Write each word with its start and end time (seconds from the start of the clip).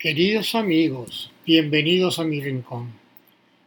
Queridos 0.00 0.54
amigos, 0.54 1.30
bienvenidos 1.44 2.18
a 2.18 2.24
mi 2.24 2.40
rincón. 2.40 2.90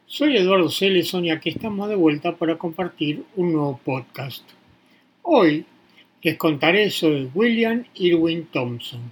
Soy 0.08 0.36
Eduardo 0.36 0.68
Celes 0.68 1.14
y 1.14 1.30
aquí 1.30 1.50
estamos 1.50 1.88
de 1.90 1.96
vuelta 1.96 2.38
para 2.38 2.58
compartir 2.58 3.22
un 3.36 3.54
nuevo 3.54 3.80
podcast. 3.86 4.42
Hoy 5.22 5.64
les 6.24 6.36
contaré 6.38 6.90
sobre 6.90 7.26
William 7.36 7.86
Irwin 7.94 8.48
Thompson. 8.52 9.12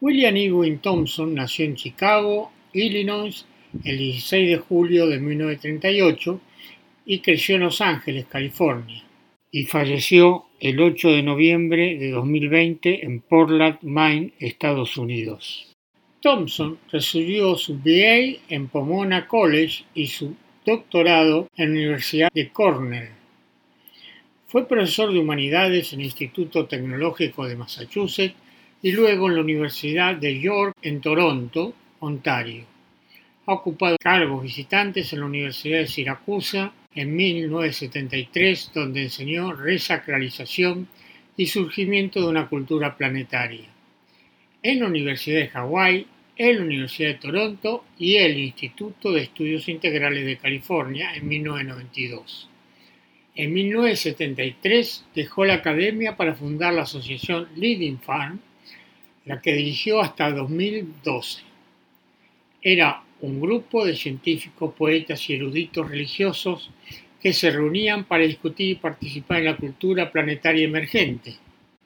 William 0.00 0.36
Irwin 0.36 0.80
Thompson 0.80 1.32
nació 1.32 1.66
en 1.66 1.76
Chicago, 1.76 2.50
Illinois, 2.72 3.46
el 3.84 3.98
16 3.98 4.50
de 4.50 4.56
julio 4.56 5.06
de 5.06 5.20
1938 5.20 6.40
y 7.06 7.20
creció 7.20 7.54
en 7.54 7.60
Los 7.60 7.80
Ángeles, 7.80 8.26
California, 8.26 9.04
y 9.52 9.66
falleció 9.66 10.46
el 10.58 10.80
8 10.80 11.12
de 11.12 11.22
noviembre 11.22 11.98
de 11.98 12.10
2020 12.10 13.06
en 13.06 13.20
Portland, 13.20 13.78
Maine, 13.82 14.32
Estados 14.40 14.96
Unidos. 14.96 15.67
Thompson 16.20 16.78
recibió 16.90 17.54
su 17.54 17.78
BA 17.78 18.40
en 18.48 18.66
Pomona 18.66 19.28
College 19.28 19.84
y 19.94 20.08
su 20.08 20.34
doctorado 20.66 21.48
en 21.56 21.66
la 21.66 21.78
Universidad 21.78 22.28
de 22.34 22.48
Cornell. 22.48 23.10
Fue 24.48 24.66
profesor 24.66 25.12
de 25.12 25.20
humanidades 25.20 25.92
en 25.92 26.00
el 26.00 26.06
Instituto 26.06 26.66
Tecnológico 26.66 27.46
de 27.46 27.54
Massachusetts 27.54 28.34
y 28.82 28.90
luego 28.90 29.28
en 29.28 29.36
la 29.36 29.42
Universidad 29.42 30.16
de 30.16 30.40
York 30.40 30.74
en 30.82 31.00
Toronto, 31.00 31.72
Ontario. 32.00 32.64
Ha 33.46 33.52
ocupado 33.52 33.96
cargos 34.00 34.42
visitantes 34.42 35.12
en 35.12 35.20
la 35.20 35.26
Universidad 35.26 35.78
de 35.78 35.86
Siracusa 35.86 36.72
en 36.94 37.14
1973, 37.14 38.72
donde 38.74 39.04
enseñó 39.04 39.52
resacralización 39.52 40.88
y 41.36 41.46
surgimiento 41.46 42.20
de 42.20 42.26
una 42.26 42.48
cultura 42.48 42.96
planetaria 42.96 43.77
en 44.62 44.80
la 44.80 44.86
Universidad 44.86 45.40
de 45.40 45.48
Hawái, 45.48 46.06
en 46.36 46.56
la 46.56 46.62
Universidad 46.62 47.10
de 47.10 47.14
Toronto 47.14 47.84
y 47.98 48.16
el 48.16 48.38
Instituto 48.38 49.12
de 49.12 49.22
Estudios 49.22 49.68
Integrales 49.68 50.24
de 50.24 50.36
California 50.36 51.14
en 51.14 51.28
1992. 51.28 52.48
En 53.34 53.52
1973 53.52 55.04
dejó 55.14 55.44
la 55.44 55.54
academia 55.54 56.16
para 56.16 56.34
fundar 56.34 56.74
la 56.74 56.82
asociación 56.82 57.48
Leading 57.54 58.00
Farm, 58.00 58.40
la 59.26 59.40
que 59.40 59.52
dirigió 59.52 60.00
hasta 60.00 60.30
2012. 60.30 61.42
Era 62.60 63.02
un 63.20 63.40
grupo 63.40 63.84
de 63.84 63.94
científicos, 63.94 64.74
poetas 64.74 65.28
y 65.30 65.34
eruditos 65.34 65.88
religiosos 65.88 66.70
que 67.20 67.32
se 67.32 67.50
reunían 67.50 68.04
para 68.04 68.24
discutir 68.24 68.70
y 68.70 68.74
participar 68.76 69.38
en 69.38 69.44
la 69.46 69.56
cultura 69.56 70.10
planetaria 70.10 70.64
emergente 70.64 71.36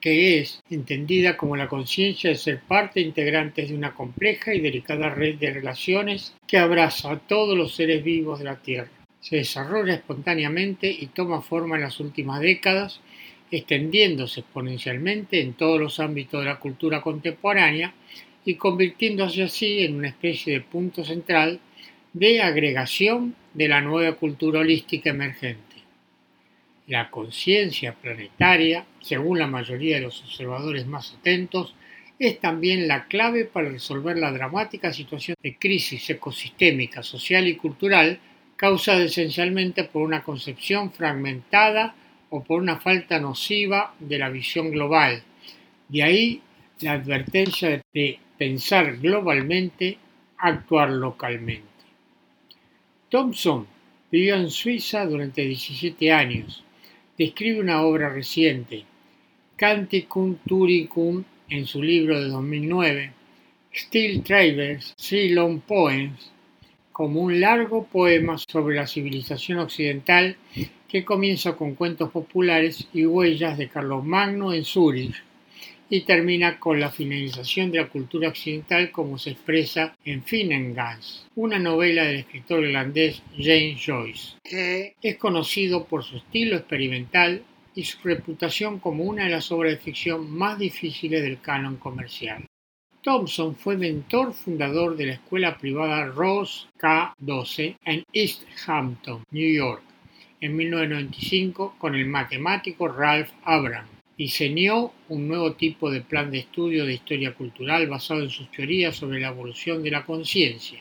que 0.02 0.40
es 0.40 0.60
entendida 0.68 1.36
como 1.36 1.56
la 1.56 1.68
conciencia 1.68 2.28
de 2.28 2.36
ser 2.36 2.60
parte 2.60 3.00
integrante 3.00 3.64
de 3.64 3.74
una 3.74 3.94
compleja 3.94 4.52
y 4.52 4.60
delicada 4.60 5.08
red 5.08 5.36
de 5.36 5.52
relaciones 5.52 6.34
que 6.46 6.58
abraza 6.58 7.12
a 7.12 7.18
todos 7.20 7.56
los 7.56 7.76
seres 7.76 8.02
vivos 8.02 8.40
de 8.40 8.44
la 8.44 8.56
Tierra. 8.56 8.90
Se 9.20 9.36
desarrolla 9.36 9.94
espontáneamente 9.94 10.90
y 10.90 11.06
toma 11.06 11.40
forma 11.40 11.76
en 11.76 11.82
las 11.82 12.00
últimas 12.00 12.40
décadas, 12.40 13.00
extendiéndose 13.52 14.40
exponencialmente 14.40 15.40
en 15.40 15.52
todos 15.52 15.78
los 15.78 16.00
ámbitos 16.00 16.40
de 16.40 16.50
la 16.50 16.58
cultura 16.58 17.00
contemporánea 17.00 17.94
y 18.44 18.56
convirtiéndose 18.56 19.44
así 19.44 19.84
en 19.84 19.94
una 19.94 20.08
especie 20.08 20.54
de 20.54 20.60
punto 20.62 21.04
central 21.04 21.60
de 22.12 22.42
agregación 22.42 23.36
de 23.54 23.68
la 23.68 23.80
nueva 23.80 24.16
cultura 24.16 24.60
holística 24.60 25.10
emergente. 25.10 25.71
La 26.88 27.10
conciencia 27.10 27.94
planetaria, 27.94 28.84
según 29.00 29.38
la 29.38 29.46
mayoría 29.46 29.96
de 29.96 30.02
los 30.02 30.20
observadores 30.22 30.84
más 30.86 31.14
atentos, 31.18 31.76
es 32.18 32.40
también 32.40 32.88
la 32.88 33.06
clave 33.06 33.44
para 33.44 33.68
resolver 33.68 34.18
la 34.18 34.32
dramática 34.32 34.92
situación 34.92 35.36
de 35.40 35.56
crisis 35.56 36.10
ecosistémica, 36.10 37.02
social 37.02 37.46
y 37.46 37.56
cultural 37.56 38.18
causada 38.56 39.04
esencialmente 39.04 39.84
por 39.84 40.02
una 40.02 40.22
concepción 40.22 40.92
fragmentada 40.92 41.94
o 42.30 42.42
por 42.42 42.60
una 42.60 42.78
falta 42.80 43.20
nociva 43.20 43.94
de 44.00 44.18
la 44.18 44.28
visión 44.28 44.70
global. 44.70 45.22
De 45.88 46.02
ahí 46.02 46.42
la 46.80 46.92
advertencia 46.92 47.80
de 47.92 48.18
pensar 48.36 48.96
globalmente, 48.98 49.98
actuar 50.38 50.90
localmente. 50.90 51.66
Thompson 53.08 53.66
vivió 54.10 54.34
en 54.36 54.50
Suiza 54.50 55.06
durante 55.06 55.42
17 55.42 56.12
años 56.12 56.64
describe 57.18 57.60
una 57.60 57.82
obra 57.82 58.08
reciente, 58.08 58.84
Canticum 59.56 60.36
Turicum, 60.46 61.24
en 61.48 61.66
su 61.66 61.82
libro 61.82 62.20
de 62.20 62.28
2009, 62.28 63.12
Steel 63.74 64.22
Travers, 64.22 64.94
Ceylon 64.96 65.60
Poems, 65.60 66.30
como 66.92 67.20
un 67.20 67.40
largo 67.40 67.84
poema 67.84 68.36
sobre 68.38 68.76
la 68.76 68.86
civilización 68.86 69.58
occidental 69.58 70.36
que 70.88 71.04
comienza 71.04 71.56
con 71.56 71.74
cuentos 71.74 72.10
populares 72.10 72.86
y 72.92 73.06
huellas 73.06 73.56
de 73.58 73.68
Carlos 73.68 74.04
Magno 74.04 74.52
en 74.52 74.64
Zúrich 74.64 75.22
y 75.92 76.00
termina 76.06 76.58
con 76.58 76.80
la 76.80 76.90
finalización 76.90 77.70
de 77.70 77.76
la 77.76 77.88
cultura 77.90 78.30
occidental 78.30 78.90
como 78.90 79.18
se 79.18 79.32
expresa 79.32 79.94
en 80.06 80.22
Finnegans, 80.22 81.26
una 81.34 81.58
novela 81.58 82.04
del 82.04 82.20
escritor 82.20 82.64
irlandés 82.64 83.22
James 83.36 83.78
Joyce, 83.84 84.38
que 84.42 84.94
es 85.02 85.18
conocido 85.18 85.84
por 85.84 86.02
su 86.02 86.16
estilo 86.16 86.56
experimental 86.56 87.42
y 87.74 87.84
su 87.84 87.98
reputación 88.02 88.78
como 88.78 89.04
una 89.04 89.24
de 89.24 89.32
las 89.32 89.52
obras 89.52 89.72
de 89.72 89.80
ficción 89.80 90.30
más 90.30 90.58
difíciles 90.58 91.22
del 91.22 91.42
canon 91.42 91.76
comercial. 91.76 92.46
Thompson 93.02 93.54
fue 93.54 93.76
mentor 93.76 94.32
fundador 94.32 94.96
de 94.96 95.06
la 95.08 95.12
escuela 95.12 95.58
privada 95.58 96.06
Rose 96.06 96.68
K12 96.80 97.76
en 97.84 98.02
East 98.14 98.44
Hampton, 98.66 99.24
New 99.30 99.52
York, 99.54 99.82
en 100.40 100.56
1995 100.56 101.74
con 101.76 101.94
el 101.94 102.06
matemático 102.06 102.88
Ralph 102.88 103.28
Abram 103.44 103.84
Diseñó 104.22 104.92
un 105.08 105.26
nuevo 105.26 105.54
tipo 105.54 105.90
de 105.90 106.00
plan 106.00 106.30
de 106.30 106.38
estudio 106.38 106.86
de 106.86 106.94
historia 106.94 107.34
cultural 107.34 107.88
basado 107.88 108.22
en 108.22 108.30
sus 108.30 108.48
teorías 108.52 108.94
sobre 108.94 109.18
la 109.18 109.30
evolución 109.30 109.82
de 109.82 109.90
la 109.90 110.04
conciencia. 110.04 110.80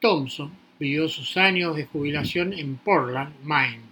Thompson 0.00 0.52
vivió 0.78 1.08
sus 1.08 1.36
años 1.36 1.74
de 1.74 1.86
jubilación 1.86 2.52
en 2.52 2.76
Portland, 2.76 3.34
Maine. 3.42 3.82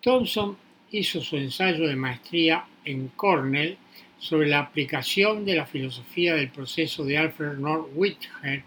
Thompson 0.00 0.56
hizo 0.90 1.20
su 1.20 1.36
ensayo 1.36 1.86
de 1.86 1.94
maestría 1.94 2.64
en 2.84 3.12
Cornell 3.14 3.78
sobre 4.18 4.48
la 4.48 4.58
aplicación 4.58 5.44
de 5.44 5.54
la 5.54 5.64
filosofía 5.64 6.34
del 6.34 6.50
proceso 6.50 7.04
de 7.04 7.16
Alfred 7.16 7.58
North 7.58 7.90
Whitehead, 7.94 8.64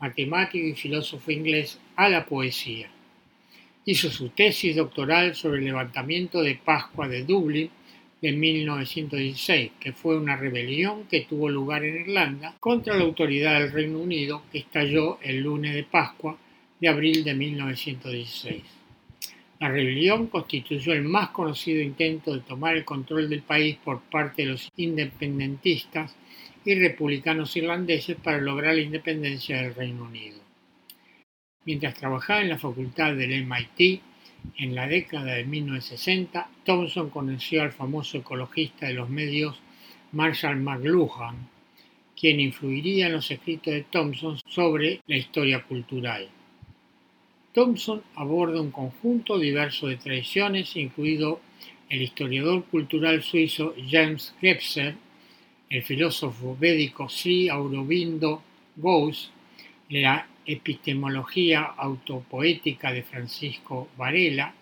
matemático 0.00 0.66
y 0.66 0.72
filósofo 0.72 1.30
inglés, 1.30 1.78
a 1.94 2.08
la 2.08 2.24
poesía. 2.24 2.88
Hizo 3.84 4.10
su 4.10 4.30
tesis 4.30 4.76
doctoral 4.76 5.34
sobre 5.34 5.58
el 5.58 5.66
levantamiento 5.66 6.40
de 6.40 6.54
Pascua 6.54 7.06
de 7.06 7.24
Dublín 7.24 7.70
de 8.22 8.32
1916, 8.32 9.72
que 9.80 9.92
fue 9.92 10.16
una 10.16 10.36
rebelión 10.36 11.06
que 11.08 11.22
tuvo 11.22 11.48
lugar 11.48 11.84
en 11.84 12.02
Irlanda 12.02 12.54
contra 12.60 12.96
la 12.96 13.02
autoridad 13.02 13.58
del 13.58 13.72
Reino 13.72 13.98
Unido 13.98 14.44
que 14.52 14.58
estalló 14.58 15.18
el 15.22 15.40
lunes 15.40 15.74
de 15.74 15.82
Pascua 15.82 16.38
de 16.80 16.88
abril 16.88 17.24
de 17.24 17.34
1916. 17.34 18.62
La 19.58 19.68
rebelión 19.68 20.28
constituyó 20.28 20.92
el 20.92 21.02
más 21.02 21.30
conocido 21.30 21.82
intento 21.82 22.32
de 22.32 22.40
tomar 22.40 22.76
el 22.76 22.84
control 22.84 23.28
del 23.28 23.42
país 23.42 23.76
por 23.84 24.00
parte 24.02 24.42
de 24.42 24.52
los 24.52 24.70
independentistas 24.76 26.16
y 26.64 26.76
republicanos 26.76 27.56
irlandeses 27.56 28.16
para 28.16 28.38
lograr 28.38 28.76
la 28.76 28.82
independencia 28.82 29.62
del 29.62 29.74
Reino 29.74 30.04
Unido. 30.04 30.38
Mientras 31.64 31.94
trabajaba 31.94 32.40
en 32.40 32.50
la 32.50 32.58
facultad 32.58 33.14
del 33.14 33.44
MIT, 33.44 34.00
en 34.58 34.74
la 34.74 34.86
década 34.86 35.34
de 35.34 35.44
1960, 35.44 36.48
Thompson 36.64 37.10
conoció 37.10 37.62
al 37.62 37.72
famoso 37.72 38.18
ecologista 38.18 38.86
de 38.86 38.94
los 38.94 39.08
medios 39.08 39.60
Marshall 40.12 40.60
McLuhan, 40.60 41.48
quien 42.18 42.40
influiría 42.40 43.06
en 43.06 43.14
los 43.14 43.30
escritos 43.30 43.72
de 43.72 43.82
Thompson 43.82 44.38
sobre 44.46 45.00
la 45.06 45.16
historia 45.16 45.62
cultural. 45.62 46.28
Thompson 47.52 48.02
aborda 48.14 48.60
un 48.60 48.70
conjunto 48.70 49.38
diverso 49.38 49.86
de 49.86 49.96
tradiciones, 49.96 50.76
incluido 50.76 51.40
el 51.88 52.02
historiador 52.02 52.64
cultural 52.64 53.22
suizo 53.22 53.74
James 53.90 54.34
Gebser, 54.40 54.94
el 55.68 55.82
filósofo 55.82 56.56
védico 56.58 57.08
Sri 57.08 57.48
Aurobindo 57.48 58.42
Ghosh, 58.76 59.28
la 59.90 60.26
epistemología 60.46 61.62
autopoética 61.62 62.92
de 62.92 63.02
Francisco 63.02 63.88
Varela, 63.96 64.54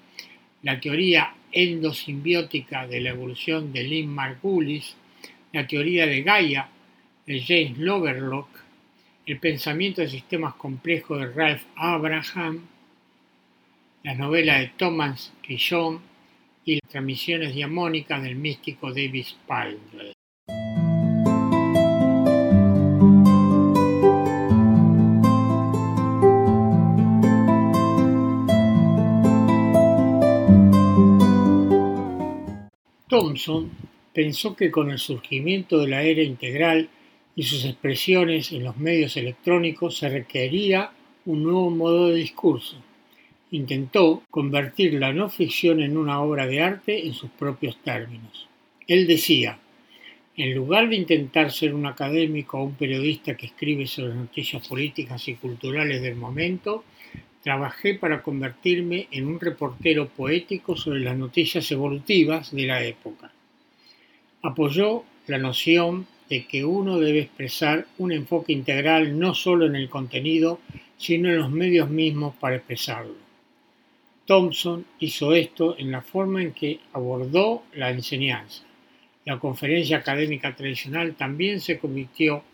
la 0.63 0.79
teoría 0.79 1.35
endosimbiótica 1.53 2.87
de 2.87 3.01
la 3.01 3.11
evolución 3.11 3.73
de 3.73 3.83
Lynn 3.83 4.15
Margulis, 4.15 4.97
la 5.53 5.67
teoría 5.67 6.07
de 6.07 6.23
Gaia 6.23 6.69
de 7.27 7.41
James 7.41 7.79
Lovelock, 7.79 8.49
el 9.27 9.39
pensamiento 9.39 10.01
de 10.01 10.09
sistemas 10.09 10.55
complejos 10.55 11.21
de 11.21 11.33
Ralph 11.33 11.63
Abraham, 11.77 12.67
las 14.03 14.19
novelas 14.19 14.61
de 14.61 14.69
Thomas 14.77 15.33
Quillon 15.43 16.01
y 16.65 16.75
las 16.75 16.91
transmisiones 16.91 17.55
diamónicas 17.55 18.23
del 18.23 18.37
místico 18.37 18.89
David 18.89 19.25
Spalding. 19.25 20.10
Thomson 33.21 33.71
pensó 34.15 34.57
que 34.57 34.71
con 34.71 34.91
el 34.91 34.99
surgimiento 34.99 35.79
de 35.79 35.89
la 35.89 36.03
era 36.03 36.23
integral 36.23 36.89
y 37.37 37.43
sus 37.43 37.65
expresiones 37.65 38.51
en 38.53 38.65
los 38.65 38.79
medios 38.79 39.17
electrónicos 39.17 39.99
se 39.99 40.09
requería 40.09 40.91
un 41.27 41.43
nuevo 41.43 41.71
modo 41.71 42.09
de 42.09 42.17
discurso. 42.17 42.77
Intentó 43.51 44.23
convertir 44.31 44.95
la 44.95 45.13
no 45.13 45.29
ficción 45.29 45.81
en 45.81 45.97
una 45.97 46.23
obra 46.23 46.47
de 46.47 46.63
arte 46.63 47.07
en 47.07 47.13
sus 47.13 47.31
propios 47.31 47.77
términos. 47.83 48.49
Él 48.87 49.07
decía, 49.07 49.59
en 50.37 50.55
lugar 50.55 50.89
de 50.89 50.97
intentar 50.97 51.53
ser 51.53 51.75
un 51.75 51.87
académico 51.87 52.59
o 52.59 52.65
un 52.65 52.75
periodista 52.75 53.37
que 53.37 53.47
escribe 53.47 53.87
sobre 53.87 54.15
noticias 54.15 54.67
políticas 54.67 55.29
y 55.29 55.35
culturales 55.35 56.01
del 56.01 56.17
momento, 56.17 56.85
trabajé 57.43 57.95
para 57.95 58.23
convertirme 58.23 59.09
en 59.11 59.27
un 59.27 59.41
reportero 59.41 60.09
poético 60.09 60.77
sobre 60.77 61.01
las 61.01 61.17
noticias 61.17 61.71
evolutivas 61.71 62.55
de 62.55 62.67
la 62.67 62.85
época. 62.85 63.33
Apoyó 64.43 65.05
la 65.27 65.39
noción 65.39 66.07
de 66.29 66.47
que 66.47 66.65
uno 66.65 66.99
debe 66.99 67.21
expresar 67.21 67.87
un 67.99 68.13
enfoque 68.13 68.53
integral 68.53 69.19
no 69.19 69.35
solo 69.35 69.67
en 69.67 69.75
el 69.75 69.89
contenido, 69.89 70.61
sino 70.97 71.29
en 71.29 71.39
los 71.39 71.51
medios 71.51 71.91
mismos 71.91 72.35
para 72.37 72.57
expresarlo. 72.57 73.15
Thompson 74.27 74.85
hizo 75.01 75.35
esto 75.35 75.77
en 75.79 75.91
la 75.91 76.03
forma 76.03 76.43
en 76.43 76.53
que 76.53 76.79
abordó 76.93 77.65
la 77.75 77.91
enseñanza. 77.91 78.63
La 79.25 79.39
conferencia 79.39 79.97
académica 79.97 80.55
tradicional 80.55 81.15
también 81.15 81.61
se 81.61 81.79
convirtió 81.79 82.45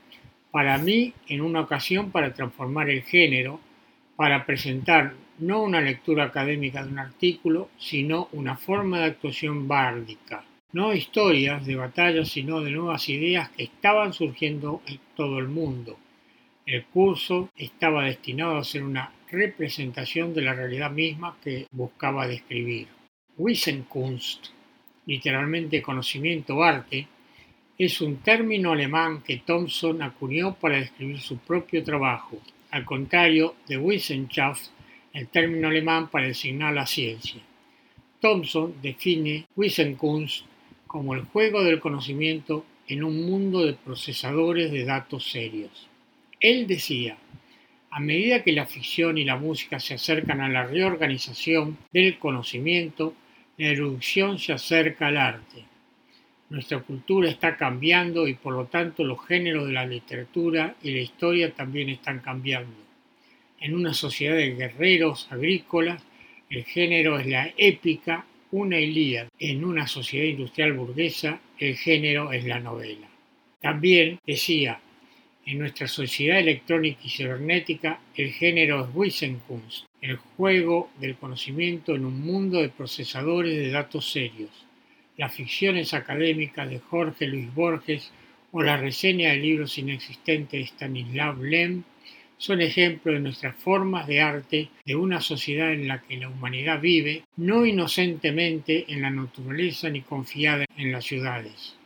para 0.50 0.78
mí 0.78 1.12
en 1.28 1.42
una 1.42 1.60
ocasión 1.60 2.10
para 2.10 2.32
transformar 2.32 2.88
el 2.88 3.02
género 3.02 3.60
para 4.16 4.46
presentar 4.46 5.14
no 5.38 5.62
una 5.62 5.80
lectura 5.80 6.24
académica 6.24 6.82
de 6.82 6.90
un 6.90 6.98
artículo, 6.98 7.68
sino 7.78 8.28
una 8.32 8.56
forma 8.56 8.98
de 9.00 9.04
actuación 9.04 9.68
bárdica, 9.68 10.44
no 10.72 10.94
historias 10.94 11.64
de 11.66 11.76
batallas, 11.76 12.28
sino 12.28 12.60
de 12.60 12.70
nuevas 12.70 13.08
ideas 13.08 13.50
que 13.50 13.64
estaban 13.64 14.12
surgiendo 14.12 14.82
en 14.86 14.98
todo 15.14 15.38
el 15.38 15.48
mundo. 15.48 15.98
El 16.64 16.84
curso 16.86 17.50
estaba 17.56 18.04
destinado 18.04 18.56
a 18.56 18.64
ser 18.64 18.82
una 18.82 19.12
representación 19.30 20.34
de 20.34 20.42
la 20.42 20.54
realidad 20.54 20.90
misma 20.90 21.36
que 21.42 21.66
buscaba 21.70 22.26
describir. 22.26 22.88
Wissenkunst, 23.36 24.46
literalmente 25.04 25.82
conocimiento 25.82 26.56
o 26.56 26.62
arte, 26.64 27.06
es 27.78 28.00
un 28.00 28.16
término 28.16 28.72
alemán 28.72 29.22
que 29.22 29.42
Thomson 29.44 30.02
acuñó 30.02 30.54
para 30.54 30.78
describir 30.78 31.20
su 31.20 31.36
propio 31.38 31.84
trabajo, 31.84 32.38
al 32.76 32.84
contrario 32.84 33.54
de 33.66 33.78
Wissenschaft, 33.78 34.66
el 35.14 35.28
término 35.28 35.68
alemán 35.68 36.10
para 36.10 36.26
designar 36.26 36.74
la 36.74 36.86
ciencia. 36.86 37.40
Thomson 38.20 38.74
define 38.82 39.46
Wissenkunst 39.56 40.44
como 40.86 41.14
el 41.14 41.22
juego 41.22 41.64
del 41.64 41.80
conocimiento 41.80 42.66
en 42.86 43.02
un 43.02 43.24
mundo 43.24 43.64
de 43.64 43.72
procesadores 43.72 44.70
de 44.70 44.84
datos 44.84 45.30
serios. 45.30 45.88
Él 46.38 46.66
decía, 46.66 47.16
a 47.90 47.98
medida 47.98 48.42
que 48.42 48.52
la 48.52 48.66
ficción 48.66 49.16
y 49.16 49.24
la 49.24 49.36
música 49.36 49.80
se 49.80 49.94
acercan 49.94 50.42
a 50.42 50.50
la 50.50 50.66
reorganización 50.66 51.78
del 51.94 52.18
conocimiento, 52.18 53.14
la 53.56 53.68
erudición 53.68 54.38
se 54.38 54.52
acerca 54.52 55.06
al 55.06 55.16
arte. 55.16 55.64
Nuestra 56.48 56.78
cultura 56.78 57.28
está 57.28 57.56
cambiando 57.56 58.28
y 58.28 58.34
por 58.34 58.54
lo 58.54 58.66
tanto 58.66 59.02
los 59.02 59.26
géneros 59.26 59.66
de 59.66 59.72
la 59.72 59.84
literatura 59.84 60.76
y 60.80 60.92
la 60.92 61.00
historia 61.00 61.52
también 61.52 61.88
están 61.88 62.20
cambiando. 62.20 62.76
En 63.58 63.74
una 63.74 63.92
sociedad 63.92 64.36
de 64.36 64.54
guerreros 64.54 65.26
agrícolas, 65.32 66.04
el 66.48 66.62
género 66.62 67.18
es 67.18 67.26
la 67.26 67.52
épica, 67.56 68.26
una 68.52 68.78
Ilíada. 68.78 69.28
En 69.40 69.64
una 69.64 69.88
sociedad 69.88 70.26
industrial 70.26 70.74
burguesa, 70.74 71.40
el 71.58 71.76
género 71.76 72.30
es 72.32 72.44
la 72.44 72.60
novela. 72.60 73.08
También 73.60 74.20
decía, 74.24 74.78
en 75.46 75.58
nuestra 75.58 75.88
sociedad 75.88 76.38
electrónica 76.38 77.00
y 77.02 77.10
cibernética, 77.10 77.98
el 78.14 78.30
género 78.30 78.84
es 78.84 78.94
Wissenkunst, 78.94 79.86
el 80.00 80.16
juego 80.16 80.90
del 81.00 81.16
conocimiento 81.16 81.96
en 81.96 82.04
un 82.04 82.20
mundo 82.20 82.60
de 82.60 82.68
procesadores 82.68 83.56
de 83.56 83.70
datos 83.70 84.12
serios 84.12 84.65
las 85.16 85.34
ficciones 85.34 85.94
académicas 85.94 86.68
de 86.68 86.78
Jorge 86.78 87.26
Luis 87.26 87.52
Borges 87.54 88.12
o 88.52 88.62
la 88.62 88.76
reseña 88.76 89.30
de 89.30 89.38
libros 89.38 89.78
inexistentes 89.78 90.60
de 90.60 90.66
Stanislav 90.66 91.42
Lem 91.42 91.82
son 92.38 92.60
ejemplos 92.60 93.14
de 93.14 93.20
nuestras 93.20 93.56
formas 93.56 94.06
de 94.06 94.20
arte 94.20 94.68
de 94.84 94.94
una 94.94 95.20
sociedad 95.20 95.72
en 95.72 95.88
la 95.88 96.02
que 96.02 96.18
la 96.18 96.28
humanidad 96.28 96.80
vive 96.80 97.24
no 97.36 97.64
inocentemente 97.64 98.92
en 98.92 99.02
la 99.02 99.10
naturaleza 99.10 99.88
ni 99.88 100.02
confiada 100.02 100.66
en 100.76 100.92
las 100.92 101.04
ciudades, 101.04 101.76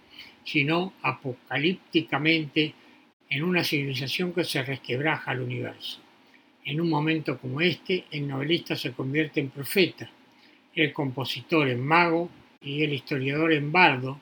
sino 0.44 0.93
apocalípticamente 1.03 2.75
en 3.29 3.44
una 3.44 3.62
civilización 3.62 4.33
que 4.33 4.43
se 4.43 4.62
resquebraja 4.62 5.31
al 5.31 5.41
universo. 5.41 6.00
En 6.65 6.81
un 6.81 6.91
momento 6.91 7.38
como 7.38 7.61
este, 7.61 8.05
el 8.11 8.26
novelista 8.26 8.75
se 8.75 8.93
convierte 8.93 9.38
en 9.38 9.50
profeta, 9.50 10.11
el 10.75 10.93
compositor 10.93 11.69
en 11.69 11.81
mago, 11.81 12.29
y 12.62 12.83
el 12.83 12.93
historiador 12.93 13.53
en 13.53 13.73
bardo, 13.73 14.21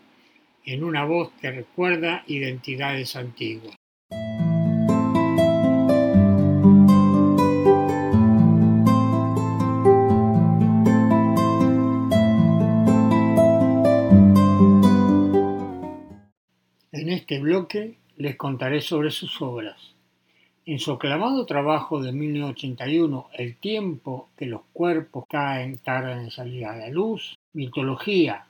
en 0.65 0.85
una 0.85 1.05
voz 1.05 1.33
que 1.41 1.51
recuerda 1.51 2.23
identidades 2.27 3.17
antiguas. 3.17 3.75
En 16.93 17.11
este 17.11 17.41
bloque 17.41 17.97
les 18.17 18.37
contaré 18.37 18.81
sobre 18.81 19.11
sus 19.11 19.41
obras. 19.43 19.95
En 20.67 20.79
su 20.79 20.93
aclamado 20.93 21.47
trabajo 21.47 22.03
de 22.03 22.13
1981, 22.13 23.31
El 23.33 23.57
tiempo 23.57 24.29
que 24.37 24.47
los 24.47 24.61
cuerpos 24.73 25.25
caen 25.29 25.79
tardan 25.79 26.21
en 26.21 26.31
salir 26.31 26.67
a 26.67 26.77
la 26.77 26.91
luz, 26.91 27.38
mitología 27.53 28.47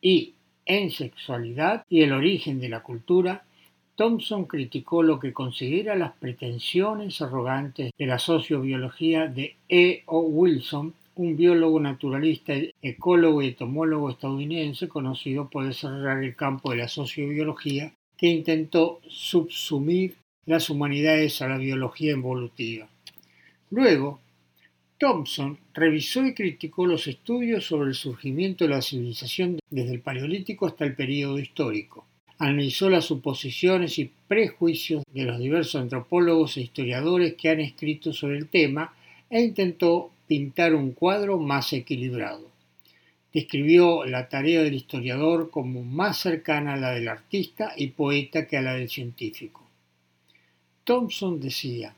y 0.00 0.34
en 0.64 0.90
sexualidad 0.90 1.84
y 1.88 2.02
el 2.02 2.12
origen 2.12 2.60
de 2.60 2.68
la 2.68 2.82
cultura, 2.82 3.44
Thompson 3.94 4.44
criticó 4.44 5.02
lo 5.02 5.18
que 5.18 5.32
considera 5.32 5.96
las 5.96 6.12
pretensiones 6.12 7.22
arrogantes 7.22 7.92
de 7.96 8.06
la 8.06 8.18
sociobiología 8.18 9.26
de 9.26 9.56
E. 9.68 10.02
O. 10.06 10.20
Wilson, 10.20 10.92
un 11.14 11.36
biólogo 11.36 11.80
naturalista, 11.80 12.52
ecólogo 12.82 13.40
y 13.40 13.48
entomólogo 13.48 14.10
estadounidense 14.10 14.86
conocido 14.86 15.48
por 15.48 15.66
desarrollar 15.66 16.22
el 16.22 16.36
campo 16.36 16.72
de 16.72 16.76
la 16.76 16.88
sociobiología 16.88 17.92
que 18.18 18.28
intentó 18.28 19.00
subsumir 19.08 20.16
las 20.44 20.68
humanidades 20.68 21.40
a 21.40 21.48
la 21.48 21.56
biología 21.56 22.12
evolutiva. 22.12 22.86
Luego, 23.70 24.20
Thompson 24.98 25.58
revisó 25.74 26.24
y 26.24 26.32
criticó 26.32 26.86
los 26.86 27.06
estudios 27.06 27.66
sobre 27.66 27.90
el 27.90 27.94
surgimiento 27.94 28.64
de 28.64 28.70
la 28.70 28.80
civilización 28.80 29.58
desde 29.68 29.92
el 29.92 30.00
Paleolítico 30.00 30.66
hasta 30.66 30.86
el 30.86 30.94
período 30.94 31.38
histórico. 31.38 32.06
Analizó 32.38 32.88
las 32.88 33.04
suposiciones 33.04 33.98
y 33.98 34.10
prejuicios 34.26 35.04
de 35.12 35.24
los 35.24 35.38
diversos 35.38 35.82
antropólogos 35.82 36.56
e 36.56 36.62
historiadores 36.62 37.34
que 37.34 37.50
han 37.50 37.60
escrito 37.60 38.14
sobre 38.14 38.38
el 38.38 38.48
tema 38.48 38.94
e 39.28 39.42
intentó 39.42 40.12
pintar 40.26 40.74
un 40.74 40.92
cuadro 40.92 41.38
más 41.38 41.74
equilibrado. 41.74 42.50
Describió 43.34 44.06
la 44.06 44.30
tarea 44.30 44.62
del 44.62 44.74
historiador 44.74 45.50
como 45.50 45.82
más 45.82 46.18
cercana 46.18 46.72
a 46.72 46.76
la 46.76 46.92
del 46.92 47.08
artista 47.08 47.74
y 47.76 47.88
poeta 47.88 48.46
que 48.46 48.56
a 48.56 48.62
la 48.62 48.74
del 48.74 48.88
científico. 48.88 49.66
Thompson 50.84 51.40
decía, 51.40 51.95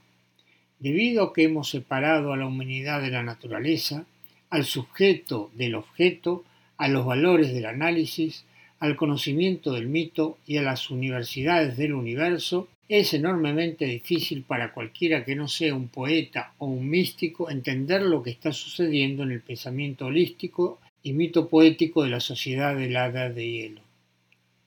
debido 0.80 1.24
a 1.24 1.32
que 1.32 1.44
hemos 1.44 1.70
separado 1.70 2.32
a 2.32 2.36
la 2.36 2.46
humanidad 2.46 3.02
de 3.02 3.10
la 3.10 3.22
naturaleza, 3.22 4.06
al 4.50 4.64
sujeto 4.64 5.50
del 5.54 5.74
objeto, 5.74 6.44
a 6.76 6.88
los 6.88 7.04
valores 7.04 7.52
del 7.52 7.66
análisis, 7.66 8.44
al 8.78 8.96
conocimiento 8.96 9.72
del 9.72 9.88
mito 9.88 10.38
y 10.46 10.56
a 10.56 10.62
las 10.62 10.90
universidades 10.90 11.76
del 11.76 11.94
universo, 11.94 12.68
es 12.88 13.12
enormemente 13.12 13.84
difícil 13.84 14.44
para 14.44 14.72
cualquiera 14.72 15.24
que 15.24 15.36
no 15.36 15.48
sea 15.48 15.74
un 15.74 15.88
poeta 15.88 16.54
o 16.58 16.66
un 16.66 16.88
místico 16.88 17.50
entender 17.50 18.02
lo 18.02 18.22
que 18.22 18.30
está 18.30 18.52
sucediendo 18.52 19.24
en 19.24 19.32
el 19.32 19.42
pensamiento 19.42 20.06
holístico 20.06 20.78
y 21.02 21.12
mito 21.12 21.48
poético 21.48 22.02
de 22.02 22.10
la 22.10 22.20
sociedad 22.20 22.74
de 22.74 22.88
la 22.88 23.06
edad 23.06 23.30
de 23.30 23.50
hielo. 23.50 23.80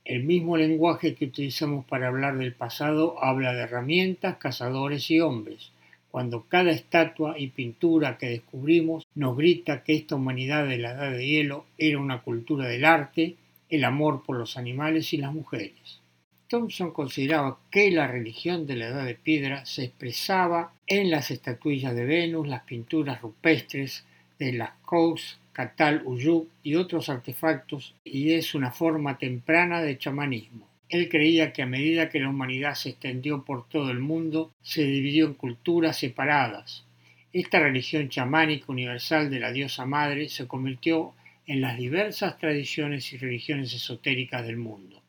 El 0.06 0.24
mismo 0.24 0.58
lenguaje 0.58 1.15
que 1.15 1.25
utilizamos 1.25 1.86
para 1.86 2.08
hablar 2.08 2.38
del 2.38 2.53
pasado 2.53 3.24
habla 3.24 3.53
de 3.53 3.62
herramientas, 3.62 4.38
cazadores 4.38 5.10
y 5.10 5.20
hombres, 5.20 5.71
cuando 6.12 6.46
cada 6.48 6.72
estatua 6.72 7.39
y 7.39 7.48
pintura 7.48 8.18
que 8.18 8.27
descubrimos 8.27 9.08
nos 9.15 9.38
grita 9.38 9.84
que 9.84 9.96
esta 9.96 10.15
humanidad 10.15 10.68
de 10.68 10.77
la 10.77 10.91
edad 10.91 11.12
de 11.12 11.25
hielo 11.25 11.65
era 11.77 12.00
una 12.00 12.22
cultura 12.22 12.68
del 12.68 12.86
arte, 12.86 13.38
el 13.70 13.86
amor 13.86 14.24
por 14.24 14.38
los 14.38 14.58
animales 14.58 15.13
y 15.13 15.18
las 15.18 15.34
mujeres. 15.34 16.01
Thompson 16.48 16.91
consideraba 16.91 17.60
que 17.72 17.89
la 17.91 18.08
religión 18.08 18.68
de 18.68 18.75
la 18.75 18.88
edad 18.88 19.06
de 19.06 19.15
piedra 19.15 19.65
se 19.65 19.86
expresaba 19.86 20.74
en 20.86 21.10
las 21.10 21.32
estatuillas 21.32 21.96
de 21.96 22.06
Venus, 22.06 22.46
las 22.46 22.63
pinturas 22.63 23.22
rupestres 23.22 24.03
de 24.38 24.51
Lascaux 24.51 25.39
Catal 25.53 26.01
Uyuk 26.06 26.50
y 26.63 26.75
otros 26.75 27.10
artefactos 27.10 27.96
y 28.03 28.34
es 28.34 28.56
una 28.56 28.72
forma 28.72 29.18
temprana 29.18 29.82
de 29.82 29.98
chamanismo. 29.98 30.68
Él 30.92 31.08
creía 31.08 31.54
que 31.54 31.62
a 31.62 31.66
medida 31.66 32.10
que 32.10 32.20
la 32.20 32.28
humanidad 32.28 32.76
se 32.76 32.90
extendió 32.90 33.46
por 33.46 33.70
todo 33.70 33.92
el 33.92 34.00
mundo, 34.00 34.52
se 34.62 34.84
dividió 34.84 35.26
en 35.26 35.36
culturas 35.36 35.98
separadas. 35.98 36.84
Esta 37.32 37.62
religión 37.62 38.10
chamánica 38.10 38.66
universal 38.68 39.30
de 39.30 39.40
la 39.40 39.54
diosa 39.54 39.86
madre 39.86 40.28
se 40.28 40.48
convirtió 40.48 41.14
en 41.48 41.62
las 41.62 41.78
diversas 41.78 42.38
tradiciones 42.38 43.14
y 43.14 43.18
religiones 43.18 43.74
esotéricas 43.74 44.46
del 44.46 44.58
mundo. 44.58 45.02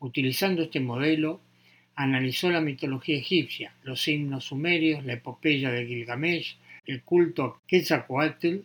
Utilizando 0.00 0.64
este 0.64 0.80
modelo, 0.80 1.40
analizó 1.94 2.50
la 2.50 2.60
mitología 2.60 3.16
egipcia, 3.16 3.72
los 3.84 4.06
himnos 4.06 4.44
sumerios, 4.44 5.02
la 5.06 5.14
epopeya 5.14 5.70
de 5.70 5.86
Gilgamesh, 5.86 6.58
el 6.84 7.02
culto 7.02 7.44
a 7.44 7.60
Quetzalcoatl 7.66 8.58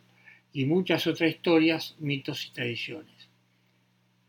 y 0.52 0.66
muchas 0.66 1.08
otras 1.08 1.30
historias, 1.30 1.96
mitos 2.00 2.46
y 2.46 2.52
tradiciones. 2.52 3.21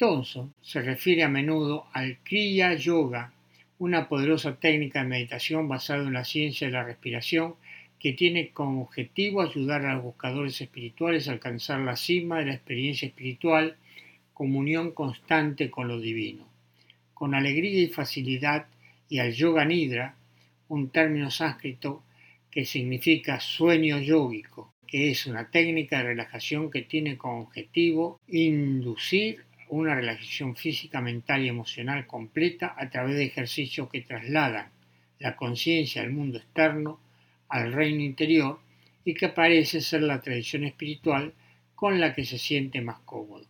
Thompson 0.02 0.52
se 0.60 0.82
refiere 0.82 1.22
a 1.22 1.28
menudo 1.28 1.86
al 1.92 2.18
Kriya 2.24 2.74
Yoga, 2.74 3.32
una 3.78 4.08
poderosa 4.08 4.56
técnica 4.56 5.00
de 5.00 5.08
meditación 5.08 5.68
basada 5.68 6.02
en 6.02 6.12
la 6.12 6.24
ciencia 6.24 6.66
de 6.66 6.72
la 6.72 6.82
respiración 6.82 7.54
que 8.00 8.12
tiene 8.12 8.50
como 8.50 8.82
objetivo 8.82 9.42
ayudar 9.42 9.86
a 9.86 9.94
los 9.94 10.02
buscadores 10.02 10.60
espirituales 10.60 11.28
a 11.28 11.32
alcanzar 11.32 11.78
la 11.78 11.94
cima 11.94 12.40
de 12.40 12.46
la 12.46 12.54
experiencia 12.54 13.06
espiritual, 13.06 13.76
comunión 14.34 14.90
constante 14.90 15.70
con 15.70 15.86
lo 15.86 16.00
divino. 16.00 16.48
Con 17.14 17.36
alegría 17.36 17.82
y 17.82 17.86
facilidad 17.86 18.66
y 19.08 19.20
al 19.20 19.32
yoga 19.32 19.64
nidra, 19.64 20.16
un 20.66 20.90
término 20.90 21.30
sánscrito 21.30 22.02
que 22.50 22.64
significa 22.64 23.38
sueño 23.38 24.00
yógico, 24.00 24.74
que 24.84 25.12
es 25.12 25.26
una 25.26 25.48
técnica 25.48 25.98
de 25.98 26.08
relajación 26.08 26.72
que 26.72 26.82
tiene 26.82 27.16
como 27.16 27.42
objetivo 27.42 28.18
inducir 28.26 29.44
una 29.72 29.94
relajación 29.94 30.54
física, 30.54 31.00
mental 31.00 31.42
y 31.42 31.48
emocional 31.48 32.06
completa 32.06 32.74
a 32.76 32.90
través 32.90 33.16
de 33.16 33.24
ejercicios 33.24 33.88
que 33.88 34.02
trasladan 34.02 34.70
la 35.18 35.34
conciencia 35.34 36.02
del 36.02 36.12
mundo 36.12 36.36
externo 36.36 37.00
al 37.48 37.72
reino 37.72 38.02
interior 38.02 38.60
y 39.02 39.14
que 39.14 39.30
parece 39.30 39.80
ser 39.80 40.02
la 40.02 40.20
tradición 40.20 40.64
espiritual 40.64 41.32
con 41.74 42.00
la 42.00 42.14
que 42.14 42.26
se 42.26 42.36
siente 42.36 42.82
más 42.82 43.00
cómodo. 43.00 43.46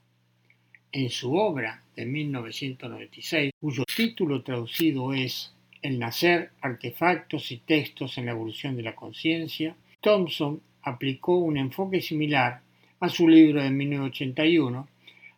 En 0.93 1.11
su 1.11 1.35
obra 1.35 1.83
de 1.97 2.07
1996, 2.07 3.51
cuyo 3.61 3.83
título 3.85 4.45
traducido 4.45 5.13
es 5.13 5.53
El 5.83 5.99
nacer, 5.99 6.53
artefactos 6.61 7.51
y 7.51 7.57
textos 7.57 8.17
en 8.17 8.27
la 8.27 8.33
evolución 8.33 8.77
de 8.77 8.85
la 8.85 8.95
conciencia, 8.95 9.75
Thompson 10.01 10.63
aplicó 10.83 11.39
un 11.39 11.57
enfoque 11.57 12.01
similar 12.01 12.61
a 13.01 13.09
su 13.09 13.27
libro 13.27 13.61
de 13.61 13.71
1981 13.71 14.92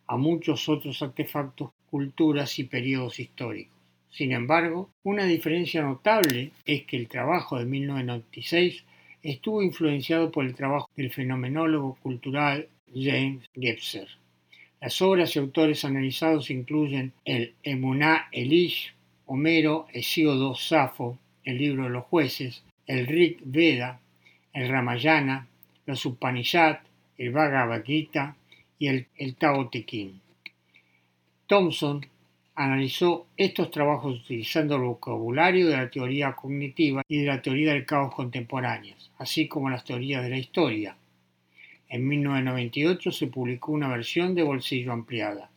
a 0.07 0.17
muchos 0.17 0.69
otros 0.69 1.01
artefactos, 1.01 1.71
culturas 1.89 2.59
y 2.59 2.65
periodos 2.65 3.19
históricos. 3.19 3.75
Sin 4.09 4.31
embargo, 4.31 4.89
una 5.03 5.25
diferencia 5.25 5.81
notable 5.81 6.51
es 6.65 6.83
que 6.83 6.97
el 6.97 7.07
trabajo 7.07 7.59
de 7.59 7.65
1996 7.65 8.85
estuvo 9.23 9.61
influenciado 9.61 10.31
por 10.31 10.45
el 10.45 10.55
trabajo 10.55 10.89
del 10.95 11.11
fenomenólogo 11.11 11.95
cultural 12.01 12.69
James 12.93 13.43
Gebser. 13.53 14.07
Las 14.79 15.01
obras 15.01 15.35
y 15.35 15.39
autores 15.39 15.83
analizados 15.83 16.51
incluyen 16.51 17.11
el 17.25 17.55
Emuná 17.63 18.27
Elish, 18.31 18.93
Homero, 19.25 19.87
Hesíodo, 19.91 20.55
Safo, 20.55 21.17
el 21.43 21.57
libro 21.57 21.85
de 21.85 21.89
los 21.89 22.05
jueces, 22.05 22.63
el 22.85 23.07
Rig 23.07 23.39
Veda, 23.43 23.99
el 24.53 24.69
Ramayana, 24.69 25.47
los 25.85 26.05
Upanishad, 26.05 26.77
el 27.17 27.31
Bhagavad 27.31 27.83
Gita 27.83 28.35
y 28.79 28.87
el, 28.87 29.35
Tao 29.37 29.69
Te. 29.69 29.85
Thompson 31.47 32.05
analizó 32.55 33.27
estos 33.37 33.71
trabajos 33.71 34.21
utilizando 34.21 34.75
el 34.75 34.83
vocabulario 34.83 35.67
de 35.67 35.77
la 35.77 35.89
teoría 35.89 36.33
cognitiva 36.33 37.01
y 37.07 37.21
de 37.21 37.27
la 37.27 37.41
teoría 37.41 37.73
del 37.73 37.85
caos 37.85 38.13
contemporáneas, 38.13 39.11
así 39.17 39.47
como 39.47 39.69
las 39.69 39.83
teorías 39.83 40.23
de 40.23 40.29
la 40.29 40.37
historia, 40.37 40.97
en 41.87 42.07
1998 42.07 43.11
se 43.11 43.27
publicó 43.27 43.71
una 43.71 43.87
versión 43.87 44.33
de 44.33 44.43
bolsillo 44.43 44.91
ampliada. 44.91 45.49